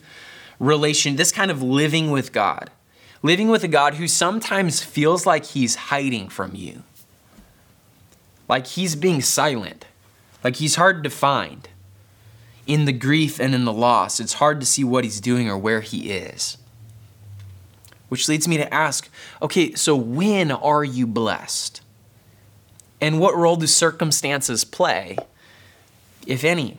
relation, 0.61 1.17
this 1.17 1.33
kind 1.33 1.51
of 1.51 1.61
living 1.61 2.13
with 2.13 2.33
God? 2.33 2.71
Living 3.23 3.49
with 3.49 3.63
a 3.63 3.69
God 3.69 3.95
who 3.95 4.09
sometimes 4.09 4.83
feels 4.83 5.27
like 5.27 5.47
he's 5.47 5.77
hiding 5.77 6.29
from 6.29 6.55
you, 6.55 6.83
like 8.49 8.67
he's 8.67 8.97
being 8.97 9.23
silent, 9.23 9.87
like 10.43 10.57
he's 10.57 10.75
hard 10.75 11.05
to 11.05 11.11
find. 11.11 11.69
In 12.67 12.85
the 12.85 12.93
grief 12.93 13.41
and 13.41 13.55
in 13.55 13.65
the 13.65 13.73
loss, 13.73 14.21
it's 14.21 14.35
hard 14.35 14.61
to 14.61 14.67
see 14.67 14.85
what 14.85 15.05
he's 15.05 15.21
doing 15.21 15.49
or 15.49 15.59
where 15.59 15.81
he 15.81 16.13
is. 16.13 16.59
Which 18.09 18.29
leads 18.29 18.47
me 18.47 18.57
to 18.57 18.73
ask 18.73 19.09
okay, 19.41 19.75
so 19.75 19.97
when 19.97 20.51
are 20.51 20.85
you 20.85 21.07
blessed? 21.07 21.81
And 23.01 23.19
what 23.19 23.37
role 23.37 23.57
do 23.57 23.67
circumstances 23.67 24.65
play, 24.65 25.17
if 26.25 26.45
any? 26.45 26.79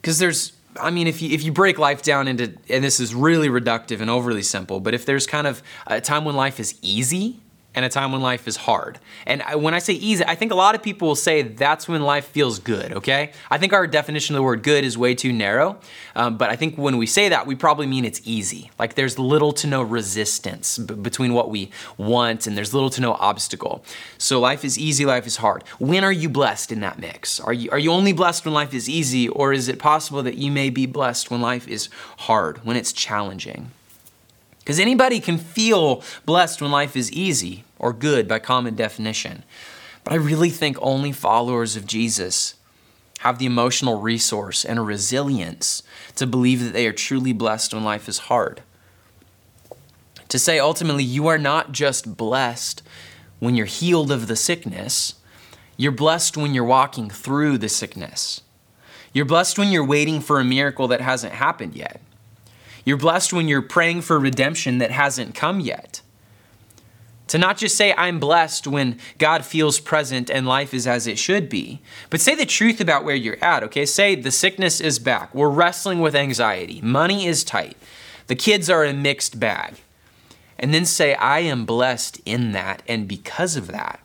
Because 0.00 0.18
there's, 0.20 0.52
I 0.80 0.90
mean, 0.90 1.06
if 1.06 1.22
you, 1.22 1.30
if 1.30 1.42
you 1.42 1.52
break 1.52 1.78
life 1.78 2.02
down 2.02 2.28
into, 2.28 2.54
and 2.68 2.82
this 2.82 3.00
is 3.00 3.14
really 3.14 3.48
reductive 3.48 4.00
and 4.00 4.10
overly 4.10 4.42
simple, 4.42 4.80
but 4.80 4.94
if 4.94 5.04
there's 5.06 5.26
kind 5.26 5.46
of 5.46 5.62
a 5.86 6.00
time 6.00 6.24
when 6.24 6.36
life 6.36 6.60
is 6.60 6.78
easy 6.82 7.40
and 7.74 7.84
a 7.84 7.88
time 7.88 8.10
when 8.10 8.20
life 8.20 8.48
is 8.48 8.56
hard. 8.56 8.98
And 9.26 9.42
when 9.62 9.74
I 9.74 9.78
say 9.78 9.92
easy, 9.92 10.24
I 10.24 10.34
think 10.34 10.50
a 10.50 10.54
lot 10.54 10.74
of 10.74 10.82
people 10.82 11.06
will 11.06 11.14
say 11.14 11.42
that's 11.42 11.86
when 11.86 12.02
life 12.02 12.26
feels 12.26 12.58
good, 12.58 12.92
okay? 12.92 13.32
I 13.50 13.58
think 13.58 13.72
our 13.72 13.86
definition 13.86 14.34
of 14.34 14.38
the 14.40 14.42
word 14.42 14.62
good 14.62 14.84
is 14.84 14.98
way 14.98 15.14
too 15.14 15.32
narrow. 15.32 15.78
Um, 16.16 16.36
but 16.36 16.50
I 16.50 16.56
think 16.56 16.76
when 16.76 16.96
we 16.96 17.06
say 17.06 17.28
that, 17.28 17.46
we 17.46 17.54
probably 17.54 17.86
mean 17.86 18.04
it's 18.04 18.20
easy. 18.24 18.70
Like 18.78 18.94
there's 18.94 19.18
little 19.18 19.52
to 19.52 19.66
no 19.66 19.82
resistance 19.82 20.78
b- 20.78 20.94
between 20.94 21.34
what 21.34 21.50
we 21.50 21.70
want 21.96 22.46
and 22.46 22.56
there's 22.56 22.74
little 22.74 22.90
to 22.90 23.00
no 23.00 23.12
obstacle. 23.12 23.84
So 24.16 24.40
life 24.40 24.64
is 24.64 24.78
easy, 24.78 25.04
life 25.04 25.26
is 25.26 25.36
hard. 25.36 25.62
When 25.78 26.02
are 26.04 26.12
you 26.12 26.28
blessed 26.28 26.72
in 26.72 26.80
that 26.80 26.98
mix? 26.98 27.38
Are 27.38 27.52
you, 27.52 27.70
are 27.70 27.78
you 27.78 27.92
only 27.92 28.12
blessed 28.12 28.44
when 28.44 28.54
life 28.54 28.74
is 28.74 28.88
easy, 28.88 29.28
or 29.28 29.52
is 29.52 29.68
it 29.68 29.78
possible 29.78 30.22
that 30.22 30.36
you 30.36 30.50
may 30.50 30.70
be 30.70 30.86
blessed 30.86 31.30
when 31.30 31.40
life 31.40 31.68
is 31.68 31.90
hard, 32.18 32.64
when 32.64 32.76
it's 32.76 32.92
challenging? 32.92 33.70
Because 34.68 34.80
anybody 34.80 35.18
can 35.18 35.38
feel 35.38 36.02
blessed 36.26 36.60
when 36.60 36.70
life 36.70 36.94
is 36.94 37.10
easy 37.10 37.64
or 37.78 37.94
good 37.94 38.28
by 38.28 38.38
common 38.38 38.74
definition. 38.74 39.44
But 40.04 40.12
I 40.12 40.16
really 40.16 40.50
think 40.50 40.76
only 40.82 41.10
followers 41.10 41.74
of 41.74 41.86
Jesus 41.86 42.52
have 43.20 43.38
the 43.38 43.46
emotional 43.46 43.98
resource 43.98 44.66
and 44.66 44.78
a 44.78 44.82
resilience 44.82 45.82
to 46.16 46.26
believe 46.26 46.62
that 46.62 46.74
they 46.74 46.86
are 46.86 46.92
truly 46.92 47.32
blessed 47.32 47.72
when 47.72 47.82
life 47.82 48.10
is 48.10 48.18
hard. 48.18 48.60
To 50.28 50.38
say 50.38 50.58
ultimately, 50.58 51.02
you 51.02 51.28
are 51.28 51.38
not 51.38 51.72
just 51.72 52.18
blessed 52.18 52.82
when 53.38 53.54
you're 53.54 53.64
healed 53.64 54.12
of 54.12 54.26
the 54.26 54.36
sickness, 54.36 55.14
you're 55.78 55.92
blessed 55.92 56.36
when 56.36 56.52
you're 56.52 56.62
walking 56.62 57.08
through 57.08 57.56
the 57.56 57.70
sickness. 57.70 58.42
You're 59.14 59.24
blessed 59.24 59.58
when 59.58 59.72
you're 59.72 59.82
waiting 59.82 60.20
for 60.20 60.38
a 60.38 60.44
miracle 60.44 60.88
that 60.88 61.00
hasn't 61.00 61.32
happened 61.32 61.74
yet. 61.74 62.02
You're 62.88 62.96
blessed 62.96 63.34
when 63.34 63.48
you're 63.48 63.60
praying 63.60 64.00
for 64.00 64.18
redemption 64.18 64.78
that 64.78 64.90
hasn't 64.90 65.34
come 65.34 65.60
yet. 65.60 66.00
To 67.26 67.36
not 67.36 67.58
just 67.58 67.76
say, 67.76 67.92
I'm 67.92 68.18
blessed 68.18 68.66
when 68.66 68.98
God 69.18 69.44
feels 69.44 69.78
present 69.78 70.30
and 70.30 70.46
life 70.46 70.72
is 70.72 70.86
as 70.86 71.06
it 71.06 71.18
should 71.18 71.50
be, 71.50 71.82
but 72.08 72.22
say 72.22 72.34
the 72.34 72.46
truth 72.46 72.80
about 72.80 73.04
where 73.04 73.14
you're 73.14 73.44
at, 73.44 73.62
okay? 73.64 73.84
Say 73.84 74.14
the 74.14 74.30
sickness 74.30 74.80
is 74.80 74.98
back. 74.98 75.34
We're 75.34 75.50
wrestling 75.50 76.00
with 76.00 76.16
anxiety. 76.16 76.80
Money 76.80 77.26
is 77.26 77.44
tight. 77.44 77.76
The 78.26 78.34
kids 78.34 78.70
are 78.70 78.86
a 78.86 78.94
mixed 78.94 79.38
bag. 79.38 79.74
And 80.58 80.72
then 80.72 80.86
say, 80.86 81.14
I 81.16 81.40
am 81.40 81.66
blessed 81.66 82.22
in 82.24 82.52
that 82.52 82.82
and 82.88 83.06
because 83.06 83.54
of 83.54 83.66
that. 83.66 84.00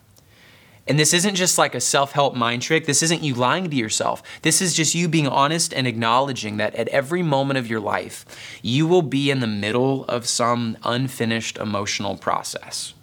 And 0.87 0.99
this 0.99 1.13
isn't 1.13 1.35
just 1.35 1.57
like 1.57 1.75
a 1.75 1.81
self 1.81 2.11
help 2.11 2.35
mind 2.35 2.61
trick. 2.61 2.85
This 2.85 3.03
isn't 3.03 3.23
you 3.23 3.33
lying 3.33 3.69
to 3.69 3.75
yourself. 3.75 4.21
This 4.41 4.61
is 4.61 4.73
just 4.73 4.95
you 4.95 5.07
being 5.07 5.27
honest 5.27 5.73
and 5.73 5.87
acknowledging 5.87 6.57
that 6.57 6.75
at 6.75 6.89
every 6.89 7.23
moment 7.23 7.57
of 7.57 7.67
your 7.67 7.79
life, 7.79 8.25
you 8.61 8.85
will 8.85 9.01
be 9.01 9.31
in 9.31 9.39
the 9.39 9.47
middle 9.47 10.03
of 10.05 10.27
some 10.27 10.77
unfinished 10.83 11.57
emotional 11.57 12.17
process. 12.17 12.93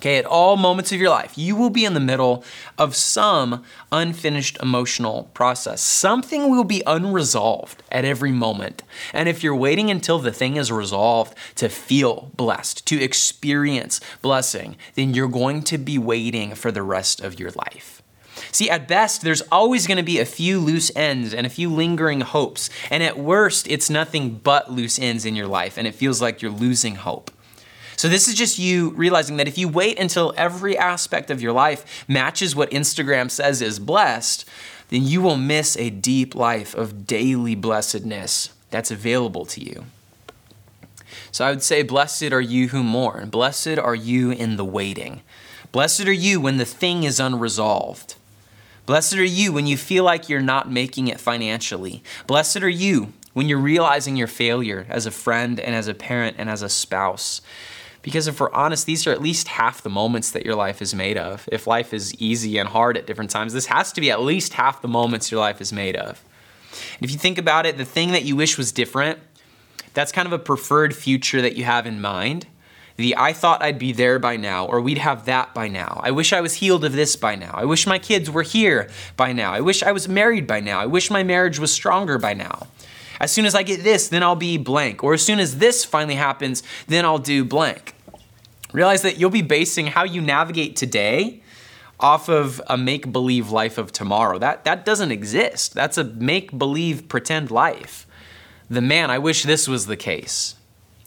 Okay, 0.00 0.16
at 0.16 0.24
all 0.24 0.56
moments 0.56 0.92
of 0.92 0.98
your 0.98 1.10
life, 1.10 1.36
you 1.36 1.54
will 1.54 1.68
be 1.68 1.84
in 1.84 1.92
the 1.92 2.00
middle 2.00 2.42
of 2.78 2.96
some 2.96 3.62
unfinished 3.92 4.56
emotional 4.62 5.24
process. 5.34 5.82
Something 5.82 6.48
will 6.48 6.64
be 6.64 6.82
unresolved 6.86 7.82
at 7.92 8.06
every 8.06 8.32
moment. 8.32 8.82
And 9.12 9.28
if 9.28 9.42
you're 9.42 9.54
waiting 9.54 9.90
until 9.90 10.18
the 10.18 10.32
thing 10.32 10.56
is 10.56 10.72
resolved 10.72 11.36
to 11.56 11.68
feel 11.68 12.30
blessed, 12.34 12.86
to 12.86 12.98
experience 12.98 14.00
blessing, 14.22 14.78
then 14.94 15.12
you're 15.12 15.28
going 15.28 15.60
to 15.64 15.76
be 15.76 15.98
waiting 15.98 16.54
for 16.54 16.72
the 16.72 16.82
rest 16.82 17.20
of 17.20 17.38
your 17.38 17.50
life. 17.50 18.00
See, 18.52 18.70
at 18.70 18.88
best, 18.88 19.20
there's 19.20 19.42
always 19.52 19.86
going 19.86 19.98
to 19.98 20.02
be 20.02 20.18
a 20.18 20.24
few 20.24 20.60
loose 20.60 20.90
ends 20.96 21.34
and 21.34 21.46
a 21.46 21.50
few 21.50 21.68
lingering 21.70 22.22
hopes. 22.22 22.70
And 22.90 23.02
at 23.02 23.18
worst, 23.18 23.68
it's 23.68 23.90
nothing 23.90 24.40
but 24.42 24.72
loose 24.72 24.98
ends 24.98 25.26
in 25.26 25.36
your 25.36 25.46
life, 25.46 25.76
and 25.76 25.86
it 25.86 25.94
feels 25.94 26.22
like 26.22 26.40
you're 26.40 26.50
losing 26.50 26.94
hope. 26.94 27.30
So, 28.00 28.08
this 28.08 28.28
is 28.28 28.34
just 28.34 28.58
you 28.58 28.92
realizing 28.92 29.36
that 29.36 29.46
if 29.46 29.58
you 29.58 29.68
wait 29.68 29.98
until 29.98 30.32
every 30.34 30.74
aspect 30.78 31.30
of 31.30 31.42
your 31.42 31.52
life 31.52 32.02
matches 32.08 32.56
what 32.56 32.70
Instagram 32.70 33.30
says 33.30 33.60
is 33.60 33.78
blessed, 33.78 34.48
then 34.88 35.04
you 35.04 35.20
will 35.20 35.36
miss 35.36 35.76
a 35.76 35.90
deep 35.90 36.34
life 36.34 36.74
of 36.74 37.06
daily 37.06 37.54
blessedness 37.54 38.54
that's 38.70 38.90
available 38.90 39.44
to 39.44 39.62
you. 39.62 39.84
So, 41.30 41.44
I 41.44 41.50
would 41.50 41.62
say, 41.62 41.82
Blessed 41.82 42.32
are 42.32 42.40
you 42.40 42.68
who 42.68 42.82
mourn. 42.82 43.28
Blessed 43.28 43.76
are 43.76 43.94
you 43.94 44.30
in 44.30 44.56
the 44.56 44.64
waiting. 44.64 45.20
Blessed 45.70 46.06
are 46.06 46.10
you 46.10 46.40
when 46.40 46.56
the 46.56 46.64
thing 46.64 47.02
is 47.02 47.20
unresolved. 47.20 48.14
Blessed 48.86 49.16
are 49.16 49.24
you 49.24 49.52
when 49.52 49.66
you 49.66 49.76
feel 49.76 50.04
like 50.04 50.26
you're 50.26 50.40
not 50.40 50.72
making 50.72 51.08
it 51.08 51.20
financially. 51.20 52.02
Blessed 52.26 52.62
are 52.62 52.68
you 52.70 53.12
when 53.34 53.46
you're 53.46 53.58
realizing 53.58 54.16
your 54.16 54.26
failure 54.26 54.86
as 54.88 55.04
a 55.04 55.10
friend 55.10 55.60
and 55.60 55.74
as 55.74 55.86
a 55.86 55.92
parent 55.92 56.36
and 56.38 56.48
as 56.48 56.62
a 56.62 56.70
spouse. 56.70 57.42
Because 58.02 58.26
if 58.26 58.40
we're 58.40 58.52
honest, 58.52 58.86
these 58.86 59.06
are 59.06 59.12
at 59.12 59.20
least 59.20 59.48
half 59.48 59.82
the 59.82 59.90
moments 59.90 60.30
that 60.30 60.44
your 60.46 60.54
life 60.54 60.80
is 60.80 60.94
made 60.94 61.18
of. 61.18 61.48
If 61.52 61.66
life 61.66 61.92
is 61.92 62.14
easy 62.14 62.56
and 62.58 62.68
hard 62.68 62.96
at 62.96 63.06
different 63.06 63.30
times, 63.30 63.52
this 63.52 63.66
has 63.66 63.92
to 63.92 64.00
be 64.00 64.10
at 64.10 64.22
least 64.22 64.54
half 64.54 64.80
the 64.80 64.88
moments 64.88 65.30
your 65.30 65.40
life 65.40 65.60
is 65.60 65.72
made 65.72 65.96
of. 65.96 66.22
And 66.94 67.04
if 67.04 67.10
you 67.10 67.18
think 67.18 67.36
about 67.36 67.66
it, 67.66 67.76
the 67.76 67.84
thing 67.84 68.12
that 68.12 68.24
you 68.24 68.36
wish 68.36 68.56
was 68.56 68.72
different, 68.72 69.18
that's 69.92 70.12
kind 70.12 70.26
of 70.26 70.32
a 70.32 70.38
preferred 70.38 70.94
future 70.94 71.42
that 71.42 71.56
you 71.56 71.64
have 71.64 71.86
in 71.86 72.00
mind. 72.00 72.46
The 72.96 73.16
I 73.16 73.32
thought 73.32 73.62
I'd 73.62 73.78
be 73.78 73.92
there 73.92 74.18
by 74.18 74.36
now, 74.36 74.66
or 74.66 74.80
we'd 74.80 74.98
have 74.98 75.24
that 75.24 75.54
by 75.54 75.68
now. 75.68 76.00
I 76.02 76.10
wish 76.10 76.32
I 76.32 76.40
was 76.40 76.54
healed 76.54 76.84
of 76.84 76.92
this 76.92 77.16
by 77.16 77.34
now. 77.34 77.52
I 77.54 77.64
wish 77.64 77.86
my 77.86 77.98
kids 77.98 78.30
were 78.30 78.42
here 78.42 78.90
by 79.16 79.32
now. 79.32 79.52
I 79.52 79.60
wish 79.60 79.82
I 79.82 79.92
was 79.92 80.06
married 80.06 80.46
by 80.46 80.60
now. 80.60 80.80
I 80.80 80.86
wish 80.86 81.10
my 81.10 81.22
marriage 81.22 81.58
was 81.58 81.72
stronger 81.72 82.18
by 82.18 82.34
now. 82.34 82.66
As 83.20 83.30
soon 83.30 83.44
as 83.44 83.54
I 83.54 83.62
get 83.62 83.84
this, 83.84 84.08
then 84.08 84.22
I'll 84.22 84.34
be 84.34 84.56
blank. 84.56 85.04
Or 85.04 85.12
as 85.12 85.24
soon 85.24 85.38
as 85.38 85.58
this 85.58 85.84
finally 85.84 86.14
happens, 86.14 86.62
then 86.86 87.04
I'll 87.04 87.18
do 87.18 87.44
blank. 87.44 87.94
Realize 88.72 89.02
that 89.02 89.18
you'll 89.18 89.30
be 89.30 89.42
basing 89.42 89.88
how 89.88 90.04
you 90.04 90.20
navigate 90.20 90.74
today 90.74 91.42
off 91.98 92.28
of 92.30 92.62
a 92.66 92.78
make 92.78 93.12
believe 93.12 93.50
life 93.50 93.76
of 93.76 93.92
tomorrow. 93.92 94.38
That, 94.38 94.64
that 94.64 94.86
doesn't 94.86 95.12
exist. 95.12 95.74
That's 95.74 95.98
a 95.98 96.04
make 96.04 96.56
believe 96.56 97.08
pretend 97.08 97.50
life. 97.50 98.06
The 98.70 98.80
man, 98.80 99.10
I 99.10 99.18
wish 99.18 99.42
this 99.42 99.68
was 99.68 99.86
the 99.86 99.96
case. 99.96 100.54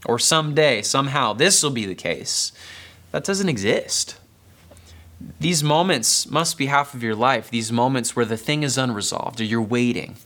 Or 0.05 0.19
someday, 0.19 0.81
somehow, 0.81 1.33
this 1.33 1.63
will 1.63 1.71
be 1.71 1.85
the 1.85 1.95
case. 1.95 2.51
That 3.11 3.23
doesn't 3.23 3.49
exist. 3.49 4.17
These 5.39 5.63
moments 5.63 6.29
must 6.29 6.57
be 6.57 6.65
half 6.65 6.93
of 6.93 7.01
your 7.01 7.15
life, 7.15 7.49
these 7.49 7.71
moments 7.71 8.15
where 8.15 8.25
the 8.25 8.37
thing 8.37 8.63
is 8.63 8.77
unresolved 8.77 9.39
or 9.39 9.45
you're 9.45 9.61
waiting. 9.61 10.17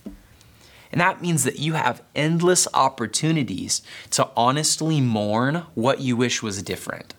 And 0.91 1.01
that 1.01 1.21
means 1.21 1.43
that 1.43 1.59
you 1.59 1.73
have 1.73 2.03
endless 2.15 2.67
opportunities 2.73 3.81
to 4.11 4.29
honestly 4.35 5.01
mourn 5.01 5.63
what 5.75 5.99
you 5.99 6.15
wish 6.15 6.41
was 6.41 6.63
different. 6.63 7.13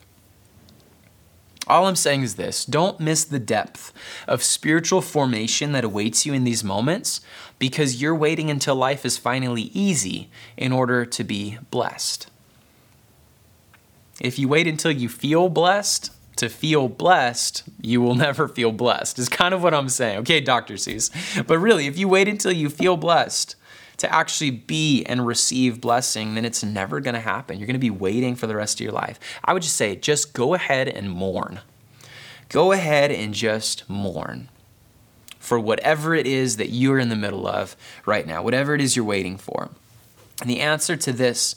All 1.69 1.87
I'm 1.87 1.97
saying 1.97 2.23
is 2.23 2.37
this 2.37 2.65
don't 2.65 2.99
miss 2.99 3.25
the 3.25 3.39
depth 3.39 3.93
of 4.27 4.43
spiritual 4.43 5.03
formation 5.03 5.73
that 5.73 5.85
awaits 5.85 6.25
you 6.25 6.33
in 6.33 6.45
these 6.45 6.65
moments 6.65 7.21
because 7.59 8.01
you're 8.01 8.15
waiting 8.15 8.51
until 8.51 8.75
life 8.75 9.05
is 9.05 9.19
finally 9.19 9.71
easy 9.75 10.31
in 10.57 10.73
order 10.73 11.05
to 11.05 11.25
be 11.25 11.59
blessed. 11.71 12.29
If 14.21 14.39
you 14.39 14.49
wait 14.49 14.67
until 14.67 14.91
you 14.91 15.09
feel 15.09 15.49
blessed, 15.49 16.11
to 16.39 16.49
feel 16.49 16.89
blessed, 16.89 17.65
you 17.81 18.01
will 18.01 18.15
never 18.15 18.49
feel 18.49 18.73
blessed, 18.73 19.19
is 19.19 19.29
kind 19.29 19.55
of 19.55 19.63
what 19.63 19.75
I'm 19.75 19.89
saying. 19.89 20.19
Okay, 20.21 20.41
Dr. 20.41 20.75
Seuss. 20.75 21.11
But 21.47 21.59
really, 21.59 21.87
if 21.87 21.99
you 21.99 22.09
wait 22.09 22.29
until 22.29 22.53
you 22.53 22.71
feel 22.71 22.97
blessed, 22.97 23.57
to 23.99 24.13
actually 24.15 24.51
be 24.51 25.05
and 25.05 25.27
receive 25.27 25.81
blessing, 25.81 26.35
then 26.35 26.45
it's 26.45 26.63
never 26.63 27.01
to 27.15 27.21
happen. 27.21 27.59
You're 27.59 27.67
to 27.75 27.81
be 27.81 27.91
waiting 27.91 28.37
for 28.37 28.47
the 28.47 28.55
rest 28.55 28.79
of 28.79 28.85
your 28.85 28.93
life. 28.93 29.19
I 29.45 29.53
would 29.53 29.63
just 29.63 29.77
say, 29.77 29.97
just 29.97 30.33
go 30.33 30.55
ahead 30.55 30.89
and 30.89 31.11
mourn. 31.11 31.61
Go 32.49 32.73
ahead 32.73 33.11
and 33.11 33.35
just 33.35 33.89
mourn 33.91 34.49
for 35.39 35.59
whatever 35.59 36.15
it 36.15 36.27
is 36.27 36.59
that 36.59 36.71
you're 36.71 36.99
in 36.99 37.09
the 37.09 37.17
middle 37.17 37.47
of 37.47 37.77
right 38.07 38.27
now, 38.27 38.43
whatever 38.43 38.75
it 38.75 38.81
is 38.81 38.95
you're 38.95 39.05
waiting 39.05 39.37
for. 39.37 39.69
And 40.41 40.49
the 40.49 40.61
answer 40.61 40.97
to 40.97 41.13
this 41.13 41.57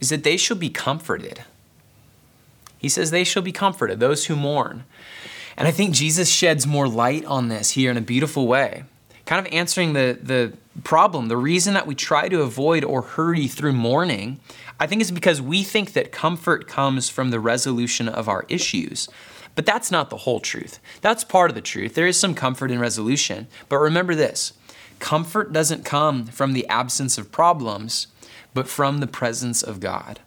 is 0.00 0.08
that 0.08 0.24
they 0.24 0.36
shall 0.36 0.56
be 0.56 0.70
comforted. 0.70 1.44
He 2.82 2.90
says, 2.90 3.10
They 3.10 3.24
shall 3.24 3.42
be 3.42 3.52
comforted, 3.52 3.98
those 3.98 4.26
who 4.26 4.36
mourn. 4.36 4.84
And 5.56 5.66
I 5.66 5.70
think 5.70 5.94
Jesus 5.94 6.28
sheds 6.28 6.66
more 6.66 6.88
light 6.88 7.24
on 7.24 7.48
this 7.48 7.70
here 7.70 7.90
in 7.90 7.96
a 7.96 8.02
beautiful 8.02 8.46
way 8.46 8.84
kind 9.26 9.46
of 9.46 9.52
answering 9.52 9.92
the, 9.92 10.18
the 10.20 10.52
problem, 10.82 11.28
the 11.28 11.36
reason 11.36 11.74
that 11.74 11.86
we 11.86 11.94
try 11.94 12.28
to 12.28 12.42
avoid 12.42 12.84
or 12.84 13.02
hurry 13.02 13.46
through 13.46 13.72
mourning, 13.72 14.40
I 14.80 14.86
think 14.86 15.00
is 15.00 15.10
because 15.10 15.40
we 15.40 15.62
think 15.62 15.92
that 15.92 16.12
comfort 16.12 16.66
comes 16.66 17.08
from 17.08 17.30
the 17.30 17.40
resolution 17.40 18.08
of 18.08 18.28
our 18.28 18.44
issues. 18.48 19.08
But 19.54 19.66
that's 19.66 19.90
not 19.90 20.10
the 20.10 20.18
whole 20.18 20.40
truth. 20.40 20.80
That's 21.02 21.24
part 21.24 21.50
of 21.50 21.54
the 21.54 21.60
truth. 21.60 21.94
There 21.94 22.06
is 22.06 22.18
some 22.18 22.34
comfort 22.34 22.70
in 22.70 22.78
resolution. 22.78 23.48
But 23.68 23.78
remember 23.78 24.14
this 24.14 24.54
comfort 24.98 25.52
doesn't 25.52 25.84
come 25.84 26.26
from 26.26 26.52
the 26.52 26.66
absence 26.68 27.18
of 27.18 27.32
problems, 27.32 28.06
but 28.54 28.68
from 28.68 28.98
the 28.98 29.06
presence 29.06 29.62
of 29.62 29.80
God. 29.80 30.20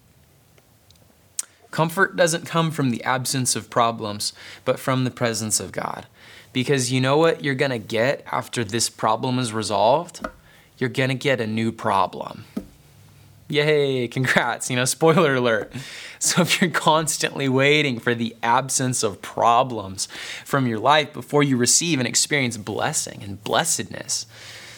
Comfort 1.76 2.16
doesn't 2.16 2.46
come 2.46 2.70
from 2.70 2.88
the 2.88 3.04
absence 3.04 3.54
of 3.54 3.68
problems, 3.68 4.32
but 4.64 4.78
from 4.78 5.04
the 5.04 5.10
presence 5.10 5.60
of 5.60 5.72
God. 5.72 6.06
Because 6.54 6.90
you 6.90 7.02
know 7.02 7.18
what 7.18 7.44
you're 7.44 7.54
gonna 7.54 7.78
get 7.78 8.24
after 8.32 8.64
this 8.64 8.88
problem 8.88 9.38
is 9.38 9.52
resolved? 9.52 10.26
You're 10.78 10.88
gonna 10.88 11.12
get 11.12 11.38
a 11.38 11.46
new 11.46 11.72
problem. 11.72 12.46
Yay, 13.48 14.08
congrats, 14.16 14.70
you 14.70 14.76
know, 14.76 14.86
spoiler 14.86 15.34
alert. 15.34 15.70
So 16.18 16.40
if 16.40 16.62
you're 16.62 16.70
constantly 16.70 17.46
waiting 17.46 18.00
for 18.00 18.14
the 18.14 18.34
absence 18.42 19.02
of 19.02 19.20
problems 19.20 20.08
from 20.46 20.66
your 20.66 20.78
life 20.78 21.12
before 21.12 21.42
you 21.42 21.58
receive 21.58 21.98
and 21.98 22.08
experience 22.08 22.56
blessing 22.56 23.22
and 23.22 23.44
blessedness, 23.44 24.24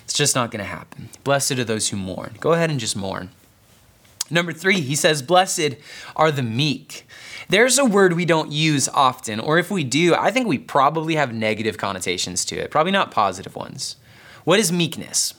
it's 0.03 0.15
just 0.15 0.35
not 0.35 0.51
gonna 0.51 0.65
happen. 0.65 1.11
Blessed 1.23 1.53
are 1.53 1.65
those 1.65 1.91
who 1.91 1.97
mourn. 1.97 2.35
Go 2.41 2.55
ahead 2.55 2.71
and 2.71 2.81
just 2.81 2.97
mourn. 2.97 3.31
Number 4.31 4.53
three, 4.53 4.81
he 4.81 4.95
says, 4.95 5.23
Blessed 5.23 5.77
are 6.17 6.31
the 6.31 6.43
meek. 6.43 7.07
There's 7.49 7.79
a 7.79 7.85
word 7.85 8.13
we 8.13 8.27
don't 8.27 8.53
use 8.53 8.89
often, 8.89 9.41
or 9.41 9.59
if 9.59 9.71
we 9.71 9.85
do, 9.85 10.15
I 10.15 10.31
think 10.31 10.47
we 10.47 10.59
probably 10.59 11.15
have 11.15 11.33
negative 11.33 11.79
connotations 11.79 12.45
to 12.47 12.57
it, 12.57 12.71
probably 12.71 12.93
not 12.93 13.11
positive 13.11 13.57
ones. 13.57 13.97
What 14.45 14.59
is 14.59 14.71
meekness? 14.71 15.35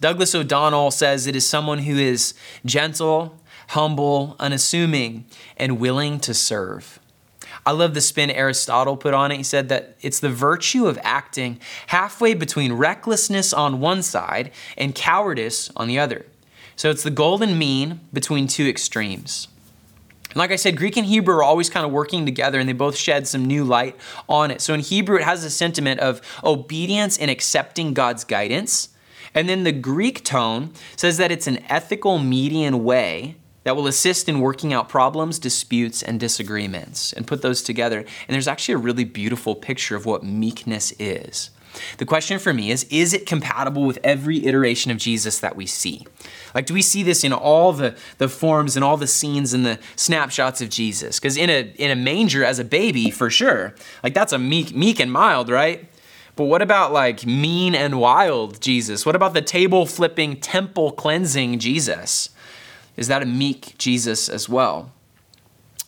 Douglas 0.00 0.34
O'Donnell 0.34 0.90
says 0.90 1.26
it 1.26 1.34
is 1.34 1.48
someone 1.48 1.78
who 1.78 1.96
is 1.96 2.34
gentle, 2.66 3.40
humble, 3.68 4.36
unassuming, 4.38 5.24
and 5.56 5.80
willing 5.80 6.20
to 6.20 6.34
serve. 6.34 7.00
I 7.64 7.72
love 7.72 7.94
the 7.94 8.00
spin 8.00 8.30
Aristotle 8.30 8.96
put 8.96 9.14
on 9.14 9.32
it. 9.32 9.38
He 9.38 9.42
said 9.42 9.68
that 9.70 9.96
it's 10.00 10.20
the 10.20 10.30
virtue 10.30 10.86
of 10.86 10.98
acting 11.02 11.58
halfway 11.88 12.34
between 12.34 12.74
recklessness 12.74 13.52
on 13.52 13.80
one 13.80 14.02
side 14.02 14.52
and 14.76 14.94
cowardice 14.94 15.70
on 15.74 15.88
the 15.88 15.98
other. 15.98 16.26
So 16.76 16.90
it's 16.90 17.02
the 17.02 17.10
golden 17.10 17.58
mean 17.58 18.00
between 18.12 18.46
two 18.46 18.66
extremes. 18.66 19.48
And 20.28 20.36
like 20.36 20.50
I 20.50 20.56
said, 20.56 20.76
Greek 20.76 20.98
and 20.98 21.06
Hebrew 21.06 21.34
are 21.36 21.42
always 21.42 21.70
kind 21.70 21.86
of 21.86 21.92
working 21.92 22.26
together 22.26 22.60
and 22.60 22.68
they 22.68 22.74
both 22.74 22.96
shed 22.96 23.26
some 23.26 23.46
new 23.46 23.64
light 23.64 23.96
on 24.28 24.50
it. 24.50 24.60
So 24.60 24.74
in 24.74 24.80
Hebrew, 24.80 25.16
it 25.16 25.24
has 25.24 25.42
a 25.42 25.50
sentiment 25.50 26.00
of 26.00 26.20
obedience 26.44 27.16
and 27.16 27.30
accepting 27.30 27.94
God's 27.94 28.22
guidance. 28.22 28.90
And 29.34 29.48
then 29.48 29.64
the 29.64 29.72
Greek 29.72 30.24
tone 30.24 30.72
says 30.96 31.16
that 31.16 31.32
it's 31.32 31.46
an 31.46 31.64
ethical 31.70 32.18
median 32.18 32.84
way 32.84 33.36
that 33.64 33.74
will 33.74 33.86
assist 33.86 34.28
in 34.28 34.40
working 34.40 34.74
out 34.74 34.88
problems, 34.88 35.38
disputes, 35.38 36.02
and 36.02 36.20
disagreements, 36.20 37.12
and 37.14 37.26
put 37.26 37.42
those 37.42 37.62
together. 37.62 38.00
And 38.00 38.34
there's 38.34 38.46
actually 38.46 38.74
a 38.74 38.78
really 38.78 39.04
beautiful 39.04 39.54
picture 39.54 39.96
of 39.96 40.06
what 40.06 40.22
meekness 40.22 40.92
is. 40.98 41.50
The 41.98 42.06
question 42.06 42.38
for 42.38 42.52
me 42.52 42.70
is 42.70 42.84
Is 42.84 43.12
it 43.12 43.26
compatible 43.26 43.84
with 43.84 43.98
every 44.02 44.46
iteration 44.46 44.90
of 44.90 44.98
Jesus 44.98 45.38
that 45.40 45.56
we 45.56 45.66
see? 45.66 46.06
Like, 46.54 46.66
do 46.66 46.74
we 46.74 46.82
see 46.82 47.02
this 47.02 47.24
in 47.24 47.32
all 47.32 47.72
the, 47.72 47.96
the 48.18 48.28
forms 48.28 48.76
and 48.76 48.84
all 48.84 48.96
the 48.96 49.06
scenes 49.06 49.52
and 49.52 49.64
the 49.64 49.78
snapshots 49.96 50.60
of 50.60 50.68
Jesus? 50.68 51.18
Because 51.18 51.36
in 51.36 51.50
a, 51.50 51.72
in 51.76 51.90
a 51.90 51.96
manger 51.96 52.44
as 52.44 52.58
a 52.58 52.64
baby, 52.64 53.10
for 53.10 53.30
sure, 53.30 53.74
like 54.02 54.14
that's 54.14 54.32
a 54.32 54.38
meek, 54.38 54.74
meek 54.74 55.00
and 55.00 55.12
mild, 55.12 55.48
right? 55.48 55.88
But 56.36 56.44
what 56.44 56.60
about 56.60 56.92
like 56.92 57.26
mean 57.26 57.74
and 57.74 57.98
wild 57.98 58.60
Jesus? 58.60 59.06
What 59.06 59.16
about 59.16 59.32
the 59.32 59.42
table 59.42 59.86
flipping, 59.86 60.38
temple 60.38 60.92
cleansing 60.92 61.58
Jesus? 61.58 62.30
Is 62.96 63.08
that 63.08 63.22
a 63.22 63.26
meek 63.26 63.76
Jesus 63.78 64.28
as 64.28 64.48
well? 64.48 64.92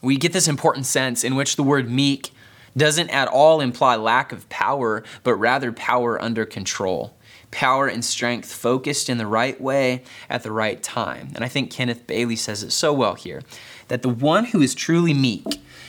We 0.00 0.16
get 0.16 0.32
this 0.32 0.48
important 0.48 0.86
sense 0.86 1.24
in 1.24 1.34
which 1.34 1.56
the 1.56 1.62
word 1.62 1.90
meek 1.90 2.32
doesn't 2.76 3.10
at 3.10 3.28
all 3.28 3.60
imply 3.60 3.96
lack 3.96 4.32
of 4.32 4.48
power, 4.48 5.02
but 5.22 5.34
rather 5.34 5.72
power 5.72 6.20
under 6.20 6.44
control. 6.44 7.14
Power 7.50 7.86
and 7.86 8.04
strength 8.04 8.52
focused 8.52 9.08
in 9.08 9.18
the 9.18 9.26
right 9.26 9.58
way 9.60 10.02
at 10.28 10.42
the 10.42 10.52
right 10.52 10.82
time. 10.82 11.30
And 11.34 11.44
I 11.44 11.48
think 11.48 11.70
Kenneth 11.70 12.06
Bailey 12.06 12.36
says 12.36 12.62
it 12.62 12.72
so 12.72 12.92
well 12.92 13.14
here 13.14 13.42
that 13.88 14.02
the 14.02 14.08
one 14.08 14.46
who 14.46 14.60
is 14.60 14.74
truly 14.74 15.14
meek 15.14 15.44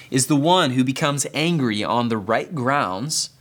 is 0.10 0.28
the 0.28 0.36
one 0.36 0.72
who 0.72 0.84
becomes 0.84 1.28
angry 1.34 1.84
on 1.84 2.08
the 2.08 2.18
right 2.18 2.56
grounds 2.56 3.32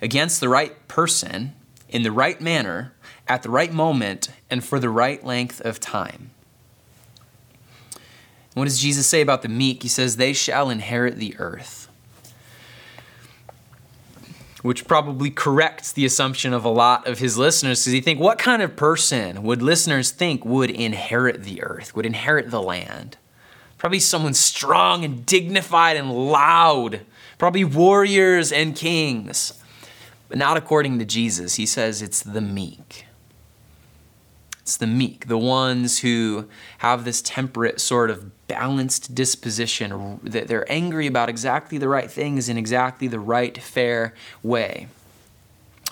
against 0.00 0.40
the 0.40 0.48
right 0.48 0.86
person 0.88 1.54
in 1.88 2.02
the 2.02 2.10
right 2.10 2.40
manner 2.40 2.92
at 3.28 3.42
the 3.42 3.50
right 3.50 3.72
moment 3.72 4.28
and 4.50 4.64
for 4.64 4.80
the 4.80 4.90
right 4.90 5.24
length 5.24 5.60
of 5.60 5.78
time. 5.78 6.30
What 8.54 8.64
does 8.64 8.80
Jesus 8.80 9.06
say 9.06 9.20
about 9.20 9.42
the 9.42 9.48
meek? 9.48 9.82
He 9.82 9.88
says, 9.88 10.16
They 10.16 10.32
shall 10.32 10.68
inherit 10.68 11.16
the 11.16 11.36
earth. 11.38 11.88
Which 14.62 14.86
probably 14.86 15.30
corrects 15.30 15.92
the 15.92 16.04
assumption 16.04 16.52
of 16.52 16.64
a 16.64 16.68
lot 16.68 17.06
of 17.08 17.18
his 17.18 17.36
listeners 17.36 17.80
because 17.80 17.94
you 17.94 18.00
think, 18.00 18.20
what 18.20 18.38
kind 18.38 18.62
of 18.62 18.76
person 18.76 19.42
would 19.42 19.60
listeners 19.60 20.12
think 20.12 20.44
would 20.44 20.70
inherit 20.70 21.42
the 21.42 21.62
earth, 21.62 21.96
would 21.96 22.06
inherit 22.06 22.50
the 22.50 22.62
land? 22.62 23.16
Probably 23.76 23.98
someone 23.98 24.34
strong 24.34 25.04
and 25.04 25.26
dignified 25.26 25.96
and 25.96 26.12
loud, 26.12 27.00
probably 27.38 27.64
warriors 27.64 28.52
and 28.52 28.76
kings. 28.76 29.52
But 30.28 30.38
not 30.38 30.56
according 30.56 31.00
to 31.00 31.04
Jesus. 31.04 31.56
He 31.56 31.66
says 31.66 32.00
it's 32.00 32.22
the 32.22 32.40
meek. 32.40 33.06
It's 34.60 34.76
the 34.76 34.86
meek, 34.86 35.26
the 35.26 35.36
ones 35.36 35.98
who 35.98 36.48
have 36.78 37.04
this 37.04 37.20
temperate 37.20 37.80
sort 37.80 38.10
of 38.10 38.30
balanced 38.52 39.14
disposition, 39.14 40.20
that 40.22 40.46
they're 40.46 40.70
angry 40.70 41.06
about 41.06 41.30
exactly 41.30 41.78
the 41.78 41.88
right 41.88 42.10
things 42.10 42.50
in 42.50 42.58
exactly 42.58 43.08
the 43.08 43.18
right, 43.18 43.56
fair 43.56 44.12
way. 44.42 44.88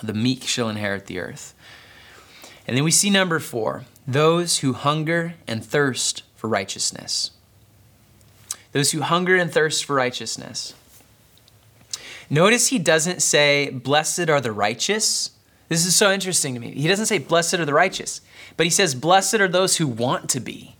The 0.02 0.12
meek 0.12 0.42
shall 0.44 0.68
inherit 0.68 1.06
the 1.06 1.20
earth. 1.20 1.54
And 2.66 2.76
then 2.76 2.84
we 2.84 2.90
see 2.90 3.08
number 3.08 3.38
four 3.38 3.84
those 4.06 4.58
who 4.58 4.74
hunger 4.74 5.34
and 5.46 5.64
thirst 5.64 6.22
for 6.36 6.48
righteousness. 6.48 7.30
Those 8.72 8.90
who 8.92 9.00
hunger 9.00 9.36
and 9.36 9.50
thirst 9.50 9.84
for 9.84 9.94
righteousness. 9.96 10.74
Notice 12.28 12.68
he 12.68 12.78
doesn't 12.78 13.22
say, 13.22 13.70
Blessed 13.70 14.28
are 14.28 14.40
the 14.40 14.52
righteous. 14.52 15.30
This 15.68 15.86
is 15.86 15.96
so 15.96 16.12
interesting 16.12 16.52
to 16.54 16.60
me. 16.60 16.72
He 16.72 16.88
doesn't 16.88 17.06
say, 17.06 17.18
Blessed 17.18 17.54
are 17.54 17.64
the 17.64 17.72
righteous, 17.72 18.20
but 18.58 18.66
he 18.66 18.70
says, 18.70 18.94
Blessed 18.94 19.36
are 19.36 19.48
those 19.48 19.78
who 19.78 19.88
want 19.88 20.28
to 20.30 20.40
be. 20.40 20.76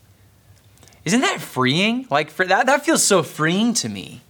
Isn't 1.05 1.21
that 1.21 1.41
freeing? 1.41 2.07
Like 2.11 2.31
for 2.31 2.45
that, 2.45 2.67
that 2.67 2.85
feels 2.85 3.03
so 3.03 3.23
freeing 3.23 3.75
to 3.75 3.89
me. 3.89 4.23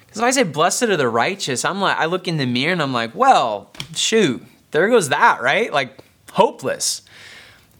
Because 0.00 0.18
if 0.18 0.24
I 0.24 0.30
say 0.30 0.42
blessed 0.42 0.84
are 0.84 0.96
the 0.96 1.08
righteous, 1.08 1.64
I'm 1.64 1.80
like, 1.80 1.96
I 1.96 2.04
look 2.06 2.28
in 2.28 2.36
the 2.36 2.46
mirror 2.46 2.72
and 2.72 2.82
I'm 2.82 2.92
like, 2.92 3.14
well, 3.14 3.70
shoot, 3.94 4.42
there 4.70 4.88
goes 4.88 5.08
that, 5.08 5.40
right? 5.40 5.72
Like 5.72 5.98
hopeless. 6.32 7.02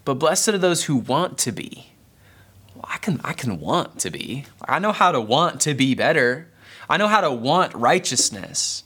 But 0.05 0.15
blessed 0.15 0.49
are 0.49 0.59
those 0.59 0.85
who 0.85 0.97
want 0.97 1.39
to 1.39 1.53
be. 1.53 1.93
Well, 2.75 2.87
I 2.89 2.99
can 2.99 3.21
I 3.25 3.33
can 3.33 3.61
want 3.61 3.99
to 4.01 4.11
be. 4.11 4.47
I 4.67 4.79
know 4.79 4.93
how 4.93 5.13
to 5.13 5.21
want 5.21 5.61
to 5.63 5.75
be 5.75 5.95
better. 5.95 6.49
I 6.89 6.97
know 6.97 7.09
how 7.09 7.21
to 7.21 7.31
want 7.31 7.75
righteousness. 7.75 8.85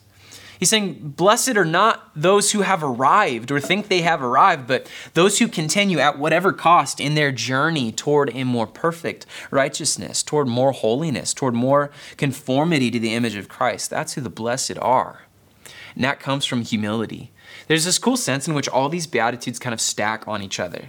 He's 0.59 0.71
saying, 0.71 1.15
Blessed 1.17 1.57
are 1.57 1.65
not 1.65 2.11
those 2.15 2.53
who 2.53 2.63
have 2.63 2.83
arrived 2.83 3.51
or 3.51 3.61
think 3.61 3.89
they 3.89 4.03
have 4.03 4.23
arrived, 4.23 4.67
but 4.67 4.91
those 5.15 5.39
who 5.39 5.49
continue 5.49 5.99
at 5.99 6.19
whatever 6.19 6.53
cost 6.53 7.01
in 7.01 7.15
their 7.15 7.33
journey 7.33 7.93
toward 7.93 8.35
a 8.35 8.45
more 8.45 8.67
perfect 8.67 9.27
righteousness, 9.51 10.23
toward 10.23 10.49
more 10.49 10.73
holiness, 10.73 11.35
toward 11.35 11.55
more 11.55 11.91
conformity 12.17 12.91
to 12.91 12.99
the 12.99 13.15
image 13.15 13.37
of 13.37 13.49
Christ. 13.49 13.91
That's 13.91 14.15
who 14.15 14.21
the 14.21 14.31
blessed 14.31 14.79
are. 14.79 15.23
And 15.95 16.05
that 16.05 16.21
comes 16.21 16.45
from 16.45 16.63
humility. 16.63 17.33
There's 17.69 17.85
this 17.85 17.99
cool 17.99 18.17
sense 18.17 18.47
in 18.47 18.55
which 18.55 18.69
all 18.69 18.89
these 18.89 19.07
Beatitudes 19.07 19.59
kind 19.59 19.75
of 19.75 19.81
stack 19.81 20.27
on 20.27 20.43
each 20.43 20.61
other. 20.61 20.87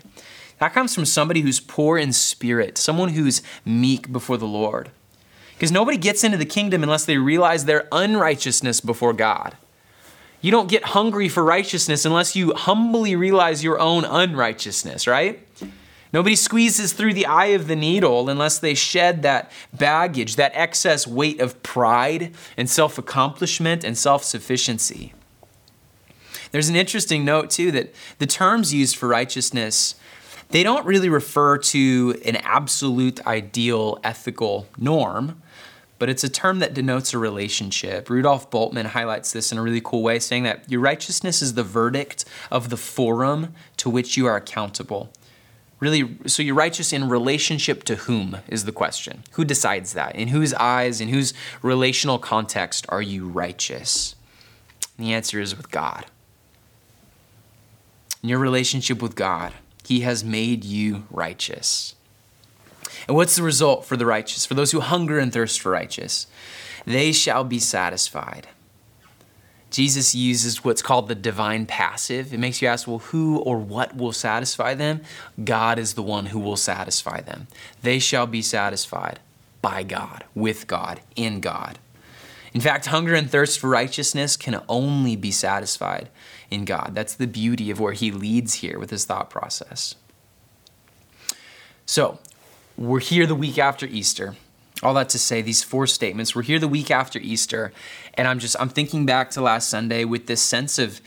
That 0.60 0.74
comes 0.74 0.94
from 0.96 1.06
somebody 1.06 1.42
who's 1.42 1.60
poor 1.60 1.98
in 1.98 2.14
spirit, 2.14 2.78
someone 2.78 3.10
who's 3.10 3.42
meek 3.64 4.12
before 4.12 4.38
the 4.38 4.48
Lord. 4.48 4.92
Because 5.58 5.72
nobody 5.72 5.98
gets 5.98 6.24
into 6.24 6.38
the 6.38 6.46
kingdom 6.46 6.84
unless 6.84 7.06
they 7.06 7.18
realize 7.18 7.66
their 7.66 7.88
unrighteousness 7.92 8.80
before 8.80 9.12
God. 9.12 9.58
You 10.40 10.52
don't 10.52 10.70
get 10.70 10.84
hungry 10.84 11.30
for 11.30 11.44
righteousness 11.44 12.06
unless 12.06 12.36
you 12.36 12.54
humbly 12.54 13.16
realize 13.16 13.64
your 13.64 13.80
own 13.80 14.06
unrighteousness, 14.06 15.08
right? 15.08 15.40
Nobody 16.14 16.36
squeezes 16.36 16.94
through 16.94 17.16
the 17.16 17.26
eye 17.26 17.48
of 17.48 17.68
the 17.68 17.76
needle 17.76 18.30
unless 18.30 18.60
they 18.60 18.76
shed 18.76 19.24
that 19.24 19.52
baggage, 19.74 20.36
that 20.36 20.52
excess 20.54 21.08
weight 21.08 21.42
of 21.42 21.64
pride 21.64 22.36
and 22.56 22.70
self 22.70 23.00
accomplishment 23.00 23.84
and 23.84 23.98
self 23.98 24.24
sufficiency. 24.24 25.14
There's 26.52 26.70
an 26.70 26.76
interesting 26.76 27.26
note, 27.26 27.50
too, 27.50 27.72
that 27.72 27.94
the 28.20 28.28
terms 28.28 28.74
used 28.74 28.96
for 28.96 29.10
righteousness 29.10 29.96
they 30.50 30.64
don't 30.64 30.86
really 30.86 31.10
refer 31.10 31.58
to 31.58 32.22
an 32.26 32.38
absolute 32.38 33.26
ideal 33.28 34.00
ethical 34.04 34.68
norm 34.78 35.42
but 36.00 36.10
it's 36.10 36.24
a 36.24 36.30
term 36.30 36.60
that 36.60 36.74
denotes 36.74 37.14
a 37.14 37.18
relationship. 37.18 38.10
Rudolf 38.10 38.50
Bultmann 38.52 38.88
highlights 38.88 39.32
this 39.32 39.52
in 39.52 39.58
a 39.58 39.62
really 39.62 39.82
cool 39.82 40.04
way, 40.04 40.20
saying 40.20 40.44
that 40.44 40.70
your 40.70 40.82
righteousness 40.82 41.42
is 41.42 41.54
the 41.54 41.64
verdict 41.64 42.26
of 42.52 42.70
the 42.70 42.78
forum 42.78 43.54
to 43.78 43.90
which 43.90 44.18
you 44.18 44.26
are 44.26 44.36
accountable. 44.36 45.12
Really, 45.80 46.18
so 46.26 46.42
you're 46.42 46.56
righteous 46.56 46.92
in 46.92 47.08
relationship 47.08 47.84
to 47.84 47.96
whom 47.96 48.38
is 48.48 48.66
the 48.66 48.72
question. 48.72 49.24
Who 49.34 49.46
decides 49.46 49.94
that? 49.94 50.16
In 50.16 50.30
whose 50.30 50.54
eyes, 50.56 51.00
in 51.00 51.10
whose 51.10 51.34
relational 51.62 52.18
context 52.18 52.86
are 52.90 53.02
you 53.02 53.28
righteous? 53.28 54.16
And 54.98 55.06
the 55.06 55.14
answer 55.14 55.40
is 55.40 55.56
with 55.56 55.70
God. 55.70 56.06
In 58.24 58.30
your 58.30 58.40
relationship 58.40 59.02
with 59.02 59.16
God, 59.16 59.54
He 59.86 60.00
has 60.02 60.24
made 60.24 60.64
you 60.64 61.06
righteous. 61.12 61.94
And 63.08 63.16
what's 63.16 63.36
the 63.36 63.44
result 63.44 63.86
for 63.86 63.96
the 63.96 64.06
righteous? 64.06 64.46
For 64.46 64.54
those 64.54 64.72
who 64.72 64.80
hunger 64.80 65.18
and 65.18 65.32
thirst 65.32 65.62
for 65.62 65.72
righteous, 65.72 66.28
they 66.86 67.12
shall 67.12 67.44
be 67.44 67.60
satisfied. 67.60 68.48
Jesus 69.70 70.16
uses 70.16 70.64
what's 70.64 70.82
called 70.82 71.08
the 71.08 71.16
divine 71.16 71.66
passive. 71.66 72.34
It 72.34 72.40
makes 72.40 72.62
you 72.62 72.68
ask, 72.68 72.88
well, 72.88 73.00
who 73.00 73.40
or 73.40 73.58
what 73.58 73.96
will 73.96 74.14
satisfy 74.14 74.74
them? 74.74 75.02
God 75.44 75.78
is 75.78 75.94
the 75.94 76.04
one 76.04 76.28
who 76.28 76.40
will 76.40 76.56
satisfy 76.56 77.22
them. 77.22 77.48
They 77.82 78.00
shall 78.00 78.28
be 78.28 78.42
satisfied 78.42 79.20
by 79.62 79.84
God, 79.84 80.24
with 80.34 80.68
God, 80.68 81.02
in 81.16 81.42
God. 81.42 81.80
In 82.54 82.62
fact, 82.62 82.86
hunger 82.88 83.14
and 83.14 83.30
thirst 83.30 83.60
for 83.60 83.70
righteousness 83.70 84.38
can 84.38 84.62
only 84.70 85.16
be 85.16 85.32
satisfied 85.32 86.10
in 86.50 86.64
God. 86.64 86.92
That's 86.94 87.14
the 87.14 87.28
beauty 87.28 87.70
of 87.70 87.80
where 87.80 87.94
he 87.94 88.10
leads 88.10 88.56
here 88.56 88.80
with 88.80 88.90
his 88.90 89.06
thought 89.06 89.30
process. 89.30 89.96
So, 91.86 92.20
we're 92.78 93.00
here 93.00 93.26
the 93.26 93.36
week 93.36 93.58
after 93.58 93.86
Easter. 93.86 94.36
All 94.84 94.94
that 94.94 95.10
to 95.10 95.20
say, 95.20 95.42
these 95.42 95.64
four 95.64 95.88
statements, 95.88 96.36
we're 96.36 96.44
here 96.44 96.60
the 96.60 96.68
week 96.68 96.92
after 96.92 97.18
Easter, 97.20 97.74
and 98.14 98.28
I'm 98.28 98.38
just, 98.38 98.56
I'm 98.60 98.70
thinking 98.70 99.06
back 99.08 99.32
to 99.32 99.42
last 99.42 99.70
Sunday 99.70 100.06
with 100.06 100.28
this 100.28 100.42
sense 100.42 100.78
of 100.78 101.02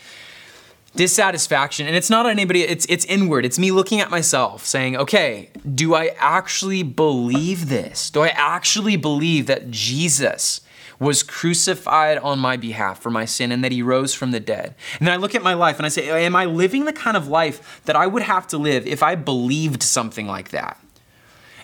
dissatisfaction 0.97 1.87
and 1.87 1.95
it's 1.95 2.11
not 2.11 2.27
anybody 2.27 2.63
it's 2.63 2.85
it's 2.89 3.05
inward 3.05 3.45
it's 3.45 3.61
me 3.61 3.71
looking 3.71 4.01
at 4.01 4.11
myself 4.11 4.67
saying 4.67 4.97
okay 4.97 5.49
do 5.73 5.95
i 5.95 6.11
actually 6.19 6.83
believe 6.83 7.69
this 7.69 8.11
do 8.11 8.23
i 8.23 8.29
actually 8.31 8.97
believe 8.97 9.47
that 9.47 9.71
jesus 9.71 10.63
was 10.99 11.23
crucified 11.23 12.19
on 12.19 12.41
my 12.41 12.57
behalf 12.57 13.01
for 13.01 13.09
my 13.09 13.25
sin 13.25 13.53
and 13.53 13.63
that 13.63 13.73
he 13.73 13.81
rose 13.81 14.13
from 14.13 14.33
the 14.33 14.39
dead. 14.39 14.75
And 14.99 15.09
then 15.09 15.15
I 15.15 15.17
look 15.17 15.35
at 15.35 15.43
my 15.43 15.55
life 15.55 15.79
and 15.79 15.87
I 15.87 15.89
say, 15.89 16.11
Am 16.11 16.37
I 16.37 16.45
living 16.45 16.85
the 16.85 16.93
kind 16.93 17.17
of 17.17 17.27
life 17.27 17.81
that 17.87 17.97
I 17.97 18.07
would 18.07 18.23
have 18.23 18.47
to 18.49 18.59
live 18.59 18.87
if 18.87 19.03
I 19.03 19.15
believed 19.15 19.83
something 19.83 20.27
like 20.27 20.51
that? 20.51 20.79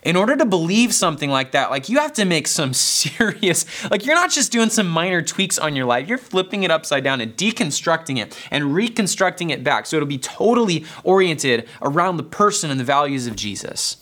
In 0.07 0.14
order 0.14 0.37
to 0.37 0.45
believe 0.47 0.95
something 0.95 1.31
like 1.31 1.51
that, 1.51 1.69
like 1.69 1.88
you 1.88 1.99
have 1.99 2.12
to 2.12 2.25
make 2.25 2.47
some 2.47 2.73
serious, 2.73 3.66
like 3.90 4.07
you're 4.07 4.14
not 4.14 4.31
just 4.31 4.53
doing 4.53 4.71
some 4.71 4.88
minor 4.88 5.21
tweaks 5.21 5.59
on 5.59 5.75
your 5.75 5.85
life, 5.85 6.09
you're 6.09 6.16
flipping 6.16 6.62
it 6.62 6.71
upside 6.71 7.03
down 7.03 7.21
and 7.21 7.37
deconstructing 7.37 8.16
it 8.16 8.38
and 8.53 8.73
reconstructing 8.73 9.51
it 9.51 9.64
back 9.64 9.85
so 9.85 9.97
it'll 9.97 10.07
be 10.07 10.16
totally 10.16 10.85
oriented 11.03 11.69
around 11.83 12.19
the 12.19 12.23
person 12.23 12.71
and 12.71 12.79
the 12.79 12.85
values 12.85 13.27
of 13.27 13.35
Jesus. 13.35 13.97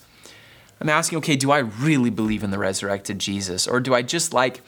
I'm 0.79 0.91
asking, 0.91 1.19
okay, 1.19 1.37
do 1.37 1.51
I 1.51 1.61
really 1.61 2.11
believe 2.11 2.45
in 2.45 2.51
the 2.51 2.59
resurrected 2.59 3.19
Jesus? 3.19 3.67
Or 3.67 3.81
do 3.81 3.95
I 3.95 4.03
just 4.03 4.35
like 4.35 4.61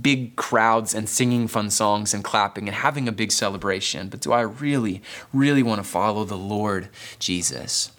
big 0.00 0.34
crowds 0.34 0.92
and 0.92 1.08
singing 1.08 1.46
fun 1.46 1.70
songs 1.70 2.12
and 2.12 2.24
clapping 2.24 2.66
and 2.66 2.74
having 2.74 3.06
a 3.06 3.12
big 3.12 3.30
celebration? 3.30 4.08
But 4.08 4.20
do 4.20 4.32
I 4.32 4.40
really, 4.40 5.02
really 5.32 5.62
want 5.62 5.80
to 5.80 5.88
follow 5.88 6.24
the 6.24 6.36
Lord 6.36 6.88
Jesus? 7.20 7.92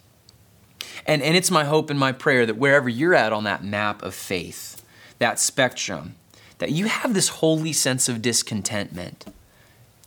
And, 1.06 1.22
and 1.22 1.36
it's 1.36 1.52
my 1.52 1.64
hope 1.64 1.90
and 1.90 2.00
my 2.00 2.12
prayer 2.12 2.46
that 2.46 2.58
wherever 2.58 2.90
you're 2.90 3.16
at 3.16 3.34
on 3.34 3.44
that 3.46 3.64
map 3.64 4.04
of 4.04 4.14
faith, 4.14 4.84
that 5.20 5.40
spectrum, 5.40 6.16
that 6.60 6.72
you 6.72 6.86
have 6.86 7.14
this 7.14 7.30
holy 7.30 7.74
sense 7.74 8.08
of 8.08 8.22
discontentment 8.22 9.26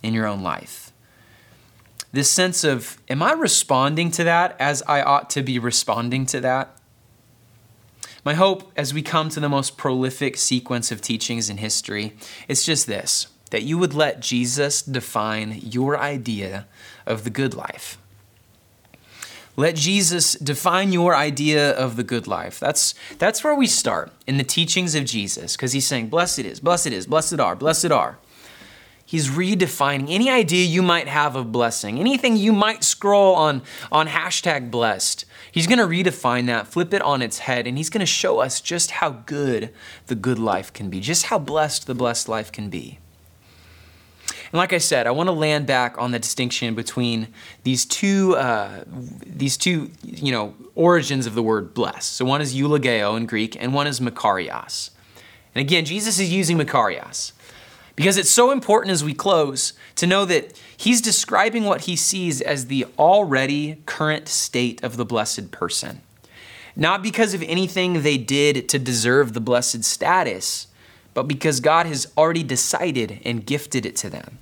in 0.01 0.13
your 0.13 0.25
own 0.25 0.41
life. 0.41 0.91
This 2.13 2.31
sense 2.31 2.63
of, 2.63 2.97
am 3.09 3.21
I 3.21 3.33
responding 3.33 4.09
to 4.11 4.23
that 4.23 4.55
as 4.57 4.81
I 4.83 5.01
ought 5.01 5.29
to 5.31 5.43
be 5.43 5.59
responding 5.59 6.25
to 6.27 6.39
that? 6.39 6.77
My 8.23 8.33
hope 8.33 8.71
as 8.75 8.93
we 8.93 9.01
come 9.01 9.29
to 9.29 9.39
the 9.39 9.49
most 9.49 9.77
prolific 9.77 10.37
sequence 10.37 10.91
of 10.91 11.01
teachings 11.01 11.49
in 11.49 11.57
history, 11.57 12.13
it's 12.47 12.63
just 12.63 12.87
this 12.87 13.27
that 13.51 13.63
you 13.63 13.77
would 13.77 13.93
let 13.93 14.19
Jesus 14.19 14.81
define 14.81 15.59
your 15.61 15.97
idea 15.99 16.65
of 17.05 17.23
the 17.23 17.29
good 17.29 17.53
life. 17.53 17.97
Let 19.57 19.75
Jesus 19.75 20.33
define 20.33 20.91
your 20.91 21.15
idea 21.15 21.71
of 21.71 21.95
the 21.95 22.03
good 22.03 22.27
life. 22.27 22.59
That's, 22.59 22.93
that's 23.17 23.43
where 23.43 23.55
we 23.55 23.67
start 23.67 24.11
in 24.27 24.37
the 24.37 24.43
teachings 24.43 24.95
of 24.95 25.05
Jesus, 25.05 25.55
because 25.55 25.71
he's 25.71 25.87
saying, 25.87 26.09
Blessed 26.09 26.39
is, 26.39 26.59
blessed 26.59 26.87
is, 26.87 27.07
blessed 27.07 27.39
are, 27.39 27.55
blessed 27.55 27.91
are. 27.91 28.17
He's 29.07 29.29
redefining 29.29 30.09
any 30.09 30.31
idea 30.31 30.65
you 30.65 30.81
might 30.81 31.07
have 31.07 31.35
of 31.35 31.51
blessing, 31.51 31.99
anything 31.99 32.37
you 32.37 32.51
might 32.51 32.83
scroll 32.83 33.35
on, 33.35 33.61
on 33.91 34.07
hashtag 34.07 34.71
blessed. 34.71 35.25
He's 35.51 35.67
going 35.67 35.77
to 35.77 35.85
redefine 35.85 36.47
that, 36.47 36.67
flip 36.67 36.91
it 36.91 37.03
on 37.03 37.21
its 37.21 37.39
head, 37.39 37.67
and 37.67 37.77
he's 37.77 37.91
going 37.91 37.99
to 37.99 38.05
show 38.07 38.39
us 38.39 38.59
just 38.59 38.91
how 38.91 39.11
good 39.11 39.71
the 40.07 40.15
good 40.15 40.39
life 40.39 40.73
can 40.73 40.89
be, 40.89 40.99
just 40.99 41.27
how 41.27 41.37
blessed 41.37 41.85
the 41.85 41.93
blessed 41.93 42.27
life 42.27 42.51
can 42.51 42.69
be. 42.69 42.99
And 44.55 44.59
like 44.59 44.71
I 44.71 44.77
said, 44.77 45.05
I 45.05 45.11
want 45.11 45.27
to 45.27 45.33
land 45.33 45.67
back 45.67 45.97
on 45.97 46.11
the 46.11 46.17
distinction 46.17 46.75
between 46.75 47.27
these 47.63 47.83
two, 47.83 48.37
uh, 48.37 48.85
these 48.87 49.57
two, 49.57 49.91
you 50.01 50.31
know, 50.31 50.55
origins 50.75 51.25
of 51.25 51.35
the 51.35 51.43
word 51.43 51.73
bless. 51.73 52.05
So 52.05 52.23
one 52.23 52.39
is 52.39 52.55
eulogio 52.55 53.17
in 53.17 53.25
Greek, 53.25 53.61
and 53.61 53.73
one 53.73 53.85
is 53.85 53.99
makarios. 53.99 54.91
And 55.53 55.61
again, 55.61 55.83
Jesus 55.83 56.19
is 56.19 56.31
using 56.31 56.57
makarios 56.57 57.33
because 57.97 58.15
it's 58.15 58.29
so 58.29 58.51
important 58.51 58.93
as 58.93 59.03
we 59.03 59.13
close 59.13 59.73
to 59.95 60.07
know 60.07 60.23
that 60.23 60.57
he's 60.77 61.01
describing 61.01 61.65
what 61.65 61.81
he 61.81 61.97
sees 61.97 62.39
as 62.39 62.67
the 62.67 62.85
already 62.97 63.81
current 63.85 64.29
state 64.29 64.81
of 64.85 64.95
the 64.95 65.03
blessed 65.03 65.51
person. 65.51 66.01
Not 66.77 67.03
because 67.03 67.33
of 67.33 67.43
anything 67.43 68.03
they 68.03 68.17
did 68.17 68.69
to 68.69 68.79
deserve 68.79 69.33
the 69.33 69.41
blessed 69.41 69.83
status, 69.83 70.67
but 71.13 71.23
because 71.23 71.59
God 71.59 71.87
has 71.87 72.09
already 72.17 72.43
decided 72.43 73.19
and 73.25 73.45
gifted 73.45 73.85
it 73.85 73.97
to 73.97 74.09
them. 74.09 74.39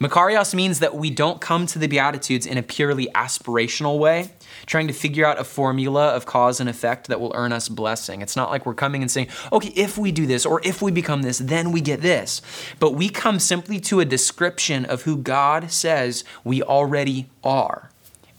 Makarios 0.00 0.54
means 0.54 0.80
that 0.80 0.96
we 0.96 1.08
don't 1.08 1.40
come 1.40 1.66
to 1.66 1.78
the 1.78 1.86
Beatitudes 1.86 2.46
in 2.46 2.58
a 2.58 2.64
purely 2.64 3.06
aspirational 3.14 3.98
way, 3.98 4.32
trying 4.66 4.88
to 4.88 4.92
figure 4.92 5.24
out 5.24 5.38
a 5.38 5.44
formula 5.44 6.08
of 6.08 6.26
cause 6.26 6.58
and 6.58 6.68
effect 6.68 7.06
that 7.06 7.20
will 7.20 7.32
earn 7.36 7.52
us 7.52 7.68
blessing. 7.68 8.20
It's 8.20 8.34
not 8.34 8.50
like 8.50 8.66
we're 8.66 8.74
coming 8.74 9.02
and 9.02 9.10
saying, 9.10 9.28
okay, 9.52 9.72
if 9.76 9.96
we 9.96 10.10
do 10.10 10.26
this 10.26 10.44
or 10.44 10.60
if 10.64 10.82
we 10.82 10.90
become 10.90 11.22
this, 11.22 11.38
then 11.38 11.70
we 11.70 11.80
get 11.80 12.02
this. 12.02 12.42
But 12.80 12.92
we 12.92 13.08
come 13.08 13.38
simply 13.38 13.78
to 13.80 14.00
a 14.00 14.04
description 14.04 14.84
of 14.84 15.02
who 15.02 15.16
God 15.16 15.70
says 15.70 16.24
we 16.42 16.60
already 16.60 17.30
are 17.44 17.90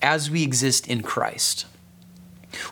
as 0.01 0.29
we 0.29 0.43
exist 0.43 0.87
in 0.87 1.03
Christ. 1.03 1.67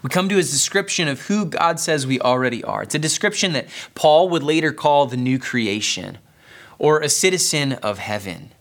We 0.01 0.09
come 0.09 0.27
to 0.27 0.35
his 0.35 0.51
description 0.51 1.07
of 1.07 1.21
who 1.21 1.45
God 1.45 1.79
says 1.79 2.05
we 2.05 2.19
already 2.19 2.63
are. 2.65 2.83
It's 2.83 2.95
a 2.95 2.99
description 2.99 3.53
that 3.53 3.67
Paul 3.95 4.27
would 4.29 4.43
later 4.43 4.73
call 4.73 5.05
the 5.05 5.17
new 5.17 5.39
creation 5.39 6.17
or 6.77 6.99
a 6.99 7.09
citizen 7.09 7.73
of 7.73 7.97
heaven 7.97 8.51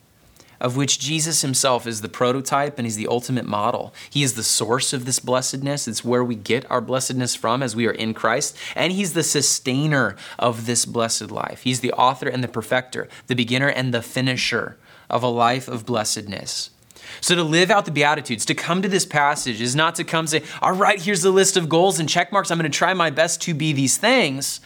of 0.63 0.77
which 0.77 0.99
Jesus 0.99 1.43
himself 1.43 1.87
is 1.87 2.01
the 2.01 2.09
prototype 2.09 2.79
and 2.79 2.87
he's 2.87 2.97
the 2.97 3.09
ultimate 3.09 3.45
model. 3.45 3.93
He 4.09 4.23
is 4.23 4.35
the 4.35 4.45
source 4.45 4.93
of 4.95 5.05
this 5.05 5.19
blessedness. 5.19 5.87
It's 5.87 6.05
where 6.05 6.25
we 6.25 6.37
get 6.37 6.71
our 6.71 6.81
blessedness 6.81 7.35
from 7.35 7.63
as 7.63 7.77
we 7.77 7.87
are 7.87 7.93
in 7.93 8.15
Christ. 8.15 8.57
And 8.77 8.93
he's 8.93 9.13
the 9.13 9.25
sustainer 9.25 10.17
of 10.39 10.65
this 10.65 10.87
blessed 10.87 11.31
life. 11.33 11.63
He's 11.63 11.81
the 11.81 11.93
author 11.93 12.29
and 12.29 12.43
the 12.43 12.49
perfecter, 12.49 13.09
the 13.27 13.35
beginner 13.35 13.69
and 13.69 13.93
the 13.93 14.03
finisher 14.03 14.79
of 15.11 15.23
a 15.25 15.29
life 15.29 15.67
of 15.67 15.85
blessedness. 15.85 16.71
So 17.23 17.37
to 17.37 17.45
live 17.45 17.71
out 17.71 17.85
the 17.85 17.93
Beatitudes, 17.93 18.45
to 18.47 18.55
come 18.55 18.83
to 18.83 18.89
this 18.89 19.07
passage 19.07 19.61
is 19.61 19.77
not 19.77 19.95
to 19.95 20.05
come 20.05 20.27
say, 20.27 20.43
all 20.61 20.73
right, 20.73 21.01
here's 21.01 21.23
the 21.23 21.31
list 21.31 21.57
of 21.57 21.69
goals 21.69 22.01
and 22.01 22.09
check 22.09 22.33
marks. 22.33 22.51
I'm 22.51 22.59
going 22.59 22.71
to 22.71 22.77
try 22.77 22.95
my 22.95 23.11
best 23.11 23.41
to 23.43 23.55
be 23.55 23.73
these 23.73 23.97
things. 23.97 24.61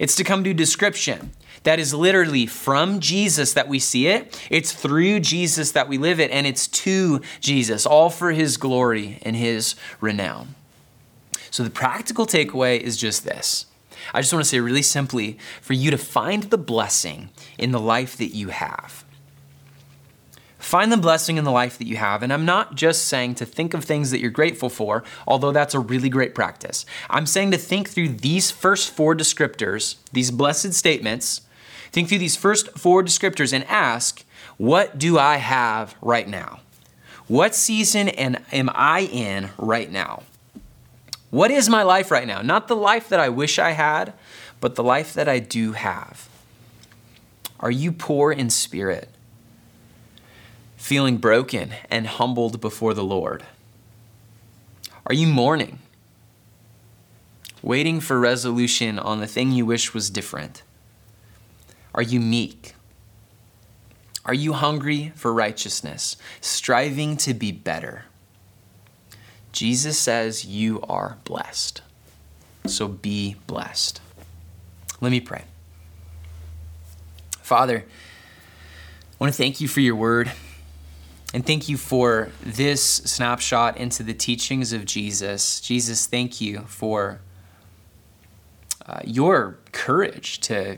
It's 0.00 0.16
to 0.16 0.24
come 0.24 0.42
to 0.42 0.52
description 0.52 1.30
that 1.62 1.78
is 1.78 1.94
literally 1.94 2.44
from 2.44 2.98
Jesus 2.98 3.52
that 3.52 3.68
we 3.68 3.78
see 3.78 4.08
it. 4.08 4.36
It's 4.50 4.72
through 4.72 5.20
Jesus 5.20 5.70
that 5.72 5.88
we 5.88 5.96
live 5.96 6.18
it, 6.18 6.32
and 6.32 6.44
it's 6.44 6.66
to 6.66 7.20
Jesus, 7.38 7.86
all 7.86 8.10
for 8.10 8.32
his 8.32 8.56
glory 8.56 9.20
and 9.22 9.36
his 9.36 9.76
renown. 10.00 10.56
So 11.52 11.62
the 11.62 11.70
practical 11.70 12.26
takeaway 12.26 12.80
is 12.80 12.96
just 12.96 13.24
this. 13.24 13.66
I 14.12 14.20
just 14.20 14.32
want 14.32 14.44
to 14.44 14.48
say 14.48 14.58
really 14.58 14.82
simply 14.82 15.38
for 15.60 15.74
you 15.74 15.92
to 15.92 15.98
find 15.98 16.44
the 16.44 16.58
blessing 16.58 17.30
in 17.58 17.70
the 17.70 17.78
life 17.78 18.16
that 18.16 18.34
you 18.34 18.48
have. 18.48 19.04
Find 20.62 20.90
the 20.90 20.96
blessing 20.96 21.36
in 21.36 21.44
the 21.44 21.50
life 21.50 21.76
that 21.78 21.86
you 21.86 21.96
have. 21.96 22.22
And 22.22 22.32
I'm 22.32 22.46
not 22.46 22.74
just 22.74 23.06
saying 23.06 23.34
to 23.36 23.44
think 23.44 23.74
of 23.74 23.84
things 23.84 24.10
that 24.10 24.20
you're 24.20 24.30
grateful 24.30 24.70
for, 24.70 25.04
although 25.26 25.52
that's 25.52 25.74
a 25.74 25.80
really 25.80 26.08
great 26.08 26.34
practice. 26.34 26.86
I'm 27.10 27.26
saying 27.26 27.50
to 27.50 27.58
think 27.58 27.88
through 27.88 28.08
these 28.08 28.50
first 28.50 28.90
four 28.90 29.14
descriptors, 29.14 29.96
these 30.12 30.30
blessed 30.30 30.72
statements, 30.72 31.42
Think 31.92 32.08
through 32.08 32.18
these 32.18 32.36
first 32.36 32.70
four 32.70 33.04
descriptors 33.04 33.52
and 33.52 33.64
ask, 33.64 34.24
what 34.56 34.98
do 34.98 35.18
I 35.18 35.36
have 35.36 35.94
right 36.00 36.26
now? 36.26 36.60
What 37.28 37.54
season 37.54 38.08
am 38.08 38.70
I 38.74 39.02
in 39.12 39.50
right 39.58 39.90
now? 39.90 40.22
What 41.30 41.50
is 41.50 41.68
my 41.68 41.82
life 41.82 42.10
right 42.10 42.26
now? 42.26 42.40
Not 42.40 42.68
the 42.68 42.76
life 42.76 43.10
that 43.10 43.20
I 43.20 43.28
wish 43.28 43.58
I 43.58 43.72
had, 43.72 44.14
but 44.58 44.74
the 44.74 44.82
life 44.82 45.12
that 45.14 45.28
I 45.28 45.38
do 45.38 45.72
have. 45.72 46.28
Are 47.60 47.70
you 47.70 47.92
poor 47.92 48.32
in 48.32 48.48
spirit? 48.48 49.11
Feeling 50.82 51.18
broken 51.18 51.74
and 51.92 52.08
humbled 52.08 52.60
before 52.60 52.92
the 52.92 53.04
Lord? 53.04 53.44
Are 55.06 55.14
you 55.14 55.28
mourning? 55.28 55.78
Waiting 57.62 58.00
for 58.00 58.18
resolution 58.18 58.98
on 58.98 59.20
the 59.20 59.28
thing 59.28 59.52
you 59.52 59.64
wish 59.64 59.94
was 59.94 60.10
different? 60.10 60.64
Are 61.94 62.02
you 62.02 62.18
meek? 62.18 62.74
Are 64.24 64.34
you 64.34 64.54
hungry 64.54 65.12
for 65.14 65.32
righteousness, 65.32 66.16
striving 66.40 67.16
to 67.18 67.32
be 67.32 67.52
better? 67.52 68.06
Jesus 69.52 69.96
says 69.96 70.44
you 70.44 70.80
are 70.88 71.16
blessed. 71.22 71.80
So 72.66 72.88
be 72.88 73.36
blessed. 73.46 74.00
Let 75.00 75.12
me 75.12 75.20
pray. 75.20 75.44
Father, 77.40 77.84
I 77.86 79.14
want 79.20 79.32
to 79.32 79.36
thank 79.36 79.60
you 79.60 79.68
for 79.68 79.78
your 79.78 79.94
word 79.94 80.32
and 81.34 81.46
thank 81.46 81.68
you 81.68 81.76
for 81.78 82.30
this 82.42 82.82
snapshot 82.84 83.78
into 83.78 84.02
the 84.02 84.12
teachings 84.12 84.72
of 84.72 84.84
Jesus. 84.84 85.60
Jesus, 85.60 86.06
thank 86.06 86.40
you 86.40 86.60
for 86.66 87.20
uh, 88.86 89.00
your 89.04 89.58
courage 89.72 90.40
to 90.40 90.76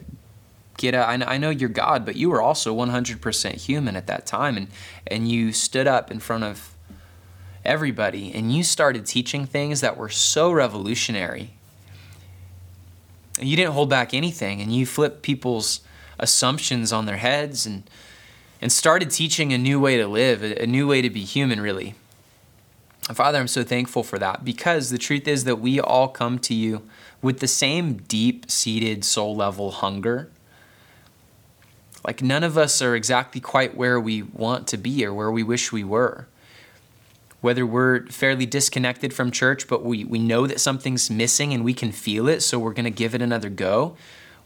get 0.77 0.95
out. 0.95 1.09
I 1.09 1.39
know 1.39 1.51
you're 1.51 1.69
God, 1.69 2.05
but 2.05 2.15
you 2.15 2.31
were 2.31 2.41
also 2.41 2.75
100% 2.75 3.55
human 3.55 3.97
at 3.97 4.07
that 4.07 4.27
time. 4.27 4.57
And, 4.57 4.69
and 5.07 5.29
you 5.29 5.53
stood 5.53 5.89
up 5.89 6.11
in 6.11 6.21
front 6.21 6.45
of 6.45 6.77
everybody 7.65 8.33
and 8.33 8.55
you 8.55 8.63
started 8.63 9.07
teaching 9.07 9.47
things 9.47 9.81
that 9.81 9.97
were 9.97 10.09
so 10.09 10.53
revolutionary. 10.53 11.51
You 13.41 13.57
didn't 13.57 13.73
hold 13.73 13.91
back 13.91 14.15
anything 14.15 14.61
and 14.61 14.73
you 14.73 14.87
flipped 14.87 15.23
people's 15.23 15.81
assumptions 16.19 16.93
on 16.93 17.07
their 17.07 17.17
heads 17.17 17.67
and, 17.67 17.89
and 18.65 18.73
started 18.73 19.11
teaching 19.11 19.53
a 19.53 19.59
new 19.59 19.79
way 19.79 19.99
to 19.99 20.09
live, 20.09 20.43
a, 20.43 20.67
new 20.67 20.89
way 20.89 21.03
to 21.03 21.11
be 21.11 21.23
human, 21.23 21.61
really. 21.61 21.95
Father, 23.13 23.39
I'm 23.39 23.47
so 23.47 23.63
thankful 23.63 24.03
for 24.03 24.19
that 24.19 24.43
because 24.43 24.89
the 24.89 24.97
truth 24.97 25.29
is 25.29 25.45
that 25.45 25.57
we 25.57 25.79
all 25.79 26.09
come 26.09 26.39
to 26.39 26.55
you 26.55 26.81
with 27.21 27.41
the 27.41 27.47
same 27.47 27.97
deep 28.09 28.51
seated 28.51 29.05
soul 29.05 29.37
level 29.37 29.71
hunger 29.71 30.31
Like 32.07 32.23
none 32.23 32.43
of 32.43 32.57
us 32.57 32.81
are 32.81 32.97
exactly 32.97 33.39
quite 33.39 33.77
where 33.77 34.01
we 34.01 34.23
want 34.23 34.67
to 34.69 34.79
be 34.79 35.05
or 35.05 35.13
where 35.13 35.31
we 35.31 35.43
wish 35.43 35.71
we 35.71 35.85
were. 35.85 36.27
Whether 37.43 37.67
we're 37.67 38.07
fairly 38.07 38.47
disconnected 38.47 39.13
from 39.13 39.31
church, 39.31 39.69
but 39.69 39.85
we, 39.85 40.05
we 40.05 40.19
know 40.19 40.47
that 40.47 40.59
something's 40.59 41.11
missing 41.11 41.53
and 41.53 41.65
we 41.65 41.75
can 41.75 41.93
feel 41.93 42.29
it, 42.29 42.41
so 42.41 42.59
we're 42.59 42.73
going 42.73 42.85
to 42.85 42.91
give 42.91 43.15
it 43.15 43.21
another 43.21 43.51
go. 43.51 43.95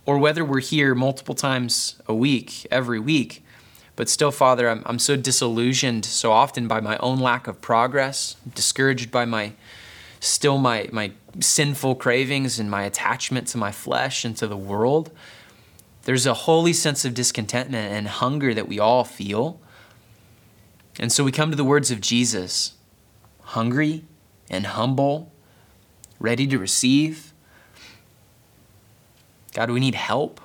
Or 0.06 0.18
whether 0.18 0.44
we're 0.44 0.58
here 0.58 0.96
multiple 0.96 1.36
times 1.36 2.02
a 2.08 2.14
week, 2.16 2.66
every 2.72 2.98
week, 2.98 3.44
but 3.98 4.08
still, 4.08 4.30
Father, 4.30 4.68
I'm, 4.68 4.84
I'm 4.86 5.00
so 5.00 5.16
disillusioned 5.16 6.04
so 6.04 6.30
often 6.30 6.68
by 6.68 6.78
my 6.78 6.96
own 6.98 7.18
lack 7.18 7.48
of 7.48 7.60
progress, 7.60 8.36
discouraged 8.54 9.10
by 9.10 9.24
my 9.24 9.54
still 10.20 10.56
my, 10.56 10.88
my 10.92 11.10
sinful 11.40 11.96
cravings 11.96 12.60
and 12.60 12.70
my 12.70 12.84
attachment 12.84 13.48
to 13.48 13.58
my 13.58 13.72
flesh 13.72 14.24
and 14.24 14.36
to 14.36 14.46
the 14.46 14.56
world. 14.56 15.10
There's 16.04 16.26
a 16.26 16.34
holy 16.34 16.72
sense 16.72 17.04
of 17.04 17.12
discontentment 17.12 17.92
and 17.92 18.06
hunger 18.06 18.54
that 18.54 18.68
we 18.68 18.78
all 18.78 19.02
feel. 19.02 19.58
And 21.00 21.10
so 21.10 21.24
we 21.24 21.32
come 21.32 21.50
to 21.50 21.56
the 21.56 21.64
words 21.64 21.90
of 21.90 22.00
Jesus 22.00 22.74
hungry 23.46 24.04
and 24.48 24.64
humble, 24.64 25.32
ready 26.20 26.46
to 26.46 26.56
receive. 26.56 27.32
God, 29.54 29.72
we 29.72 29.80
need 29.80 29.96
help. 29.96 30.40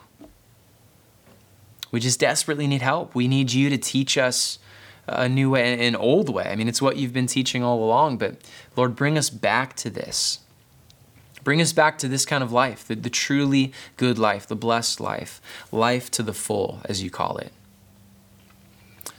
We 1.93 1.99
just 1.99 2.19
desperately 2.19 2.65
need 2.65 2.81
help. 2.81 3.13
We 3.13 3.27
need 3.27 3.53
you 3.53 3.69
to 3.69 3.77
teach 3.77 4.17
us 4.17 4.57
a 5.05 5.29
new 5.29 5.51
way, 5.51 5.87
an 5.87 5.95
old 5.95 6.27
way. 6.27 6.45
I 6.45 6.55
mean, 6.55 6.67
it's 6.67 6.81
what 6.81 6.97
you've 6.97 7.13
been 7.13 7.27
teaching 7.27 7.63
all 7.63 7.83
along, 7.83 8.17
but 8.17 8.37
Lord, 8.75 8.95
bring 8.95 9.15
us 9.15 9.29
back 9.29 9.75
to 9.75 9.91
this. 9.91 10.39
Bring 11.43 11.61
us 11.61 11.71
back 11.71 11.99
to 11.99 12.07
this 12.07 12.25
kind 12.25 12.43
of 12.43 12.51
life, 12.51 12.87
the, 12.87 12.95
the 12.95 13.11
truly 13.11 13.73
good 13.95 14.17
life, 14.17 14.47
the 14.47 14.55
blessed 14.55 15.01
life, 15.01 15.39
life 15.71 16.09
to 16.11 16.23
the 16.23 16.33
full, 16.33 16.81
as 16.85 17.03
you 17.03 17.11
call 17.11 17.37
it. 17.37 17.51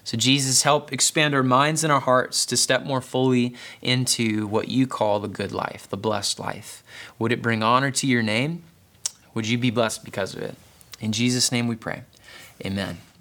So, 0.02 0.16
Jesus, 0.16 0.62
help 0.62 0.92
expand 0.92 1.32
our 1.32 1.44
minds 1.44 1.84
and 1.84 1.92
our 1.92 2.00
hearts 2.00 2.44
to 2.46 2.56
step 2.56 2.84
more 2.84 3.00
fully 3.00 3.54
into 3.82 4.48
what 4.48 4.66
you 4.66 4.88
call 4.88 5.20
the 5.20 5.28
good 5.28 5.52
life, 5.52 5.88
the 5.88 5.96
blessed 5.96 6.40
life. 6.40 6.82
Would 7.20 7.30
it 7.30 7.40
bring 7.40 7.62
honor 7.62 7.92
to 7.92 8.06
your 8.08 8.22
name? 8.22 8.64
Would 9.32 9.46
you 9.46 9.58
be 9.58 9.70
blessed 9.70 10.04
because 10.04 10.34
of 10.34 10.42
it? 10.42 10.56
In 10.98 11.12
Jesus' 11.12 11.52
name 11.52 11.68
we 11.68 11.76
pray. 11.76 12.02
Amen. 12.64 13.13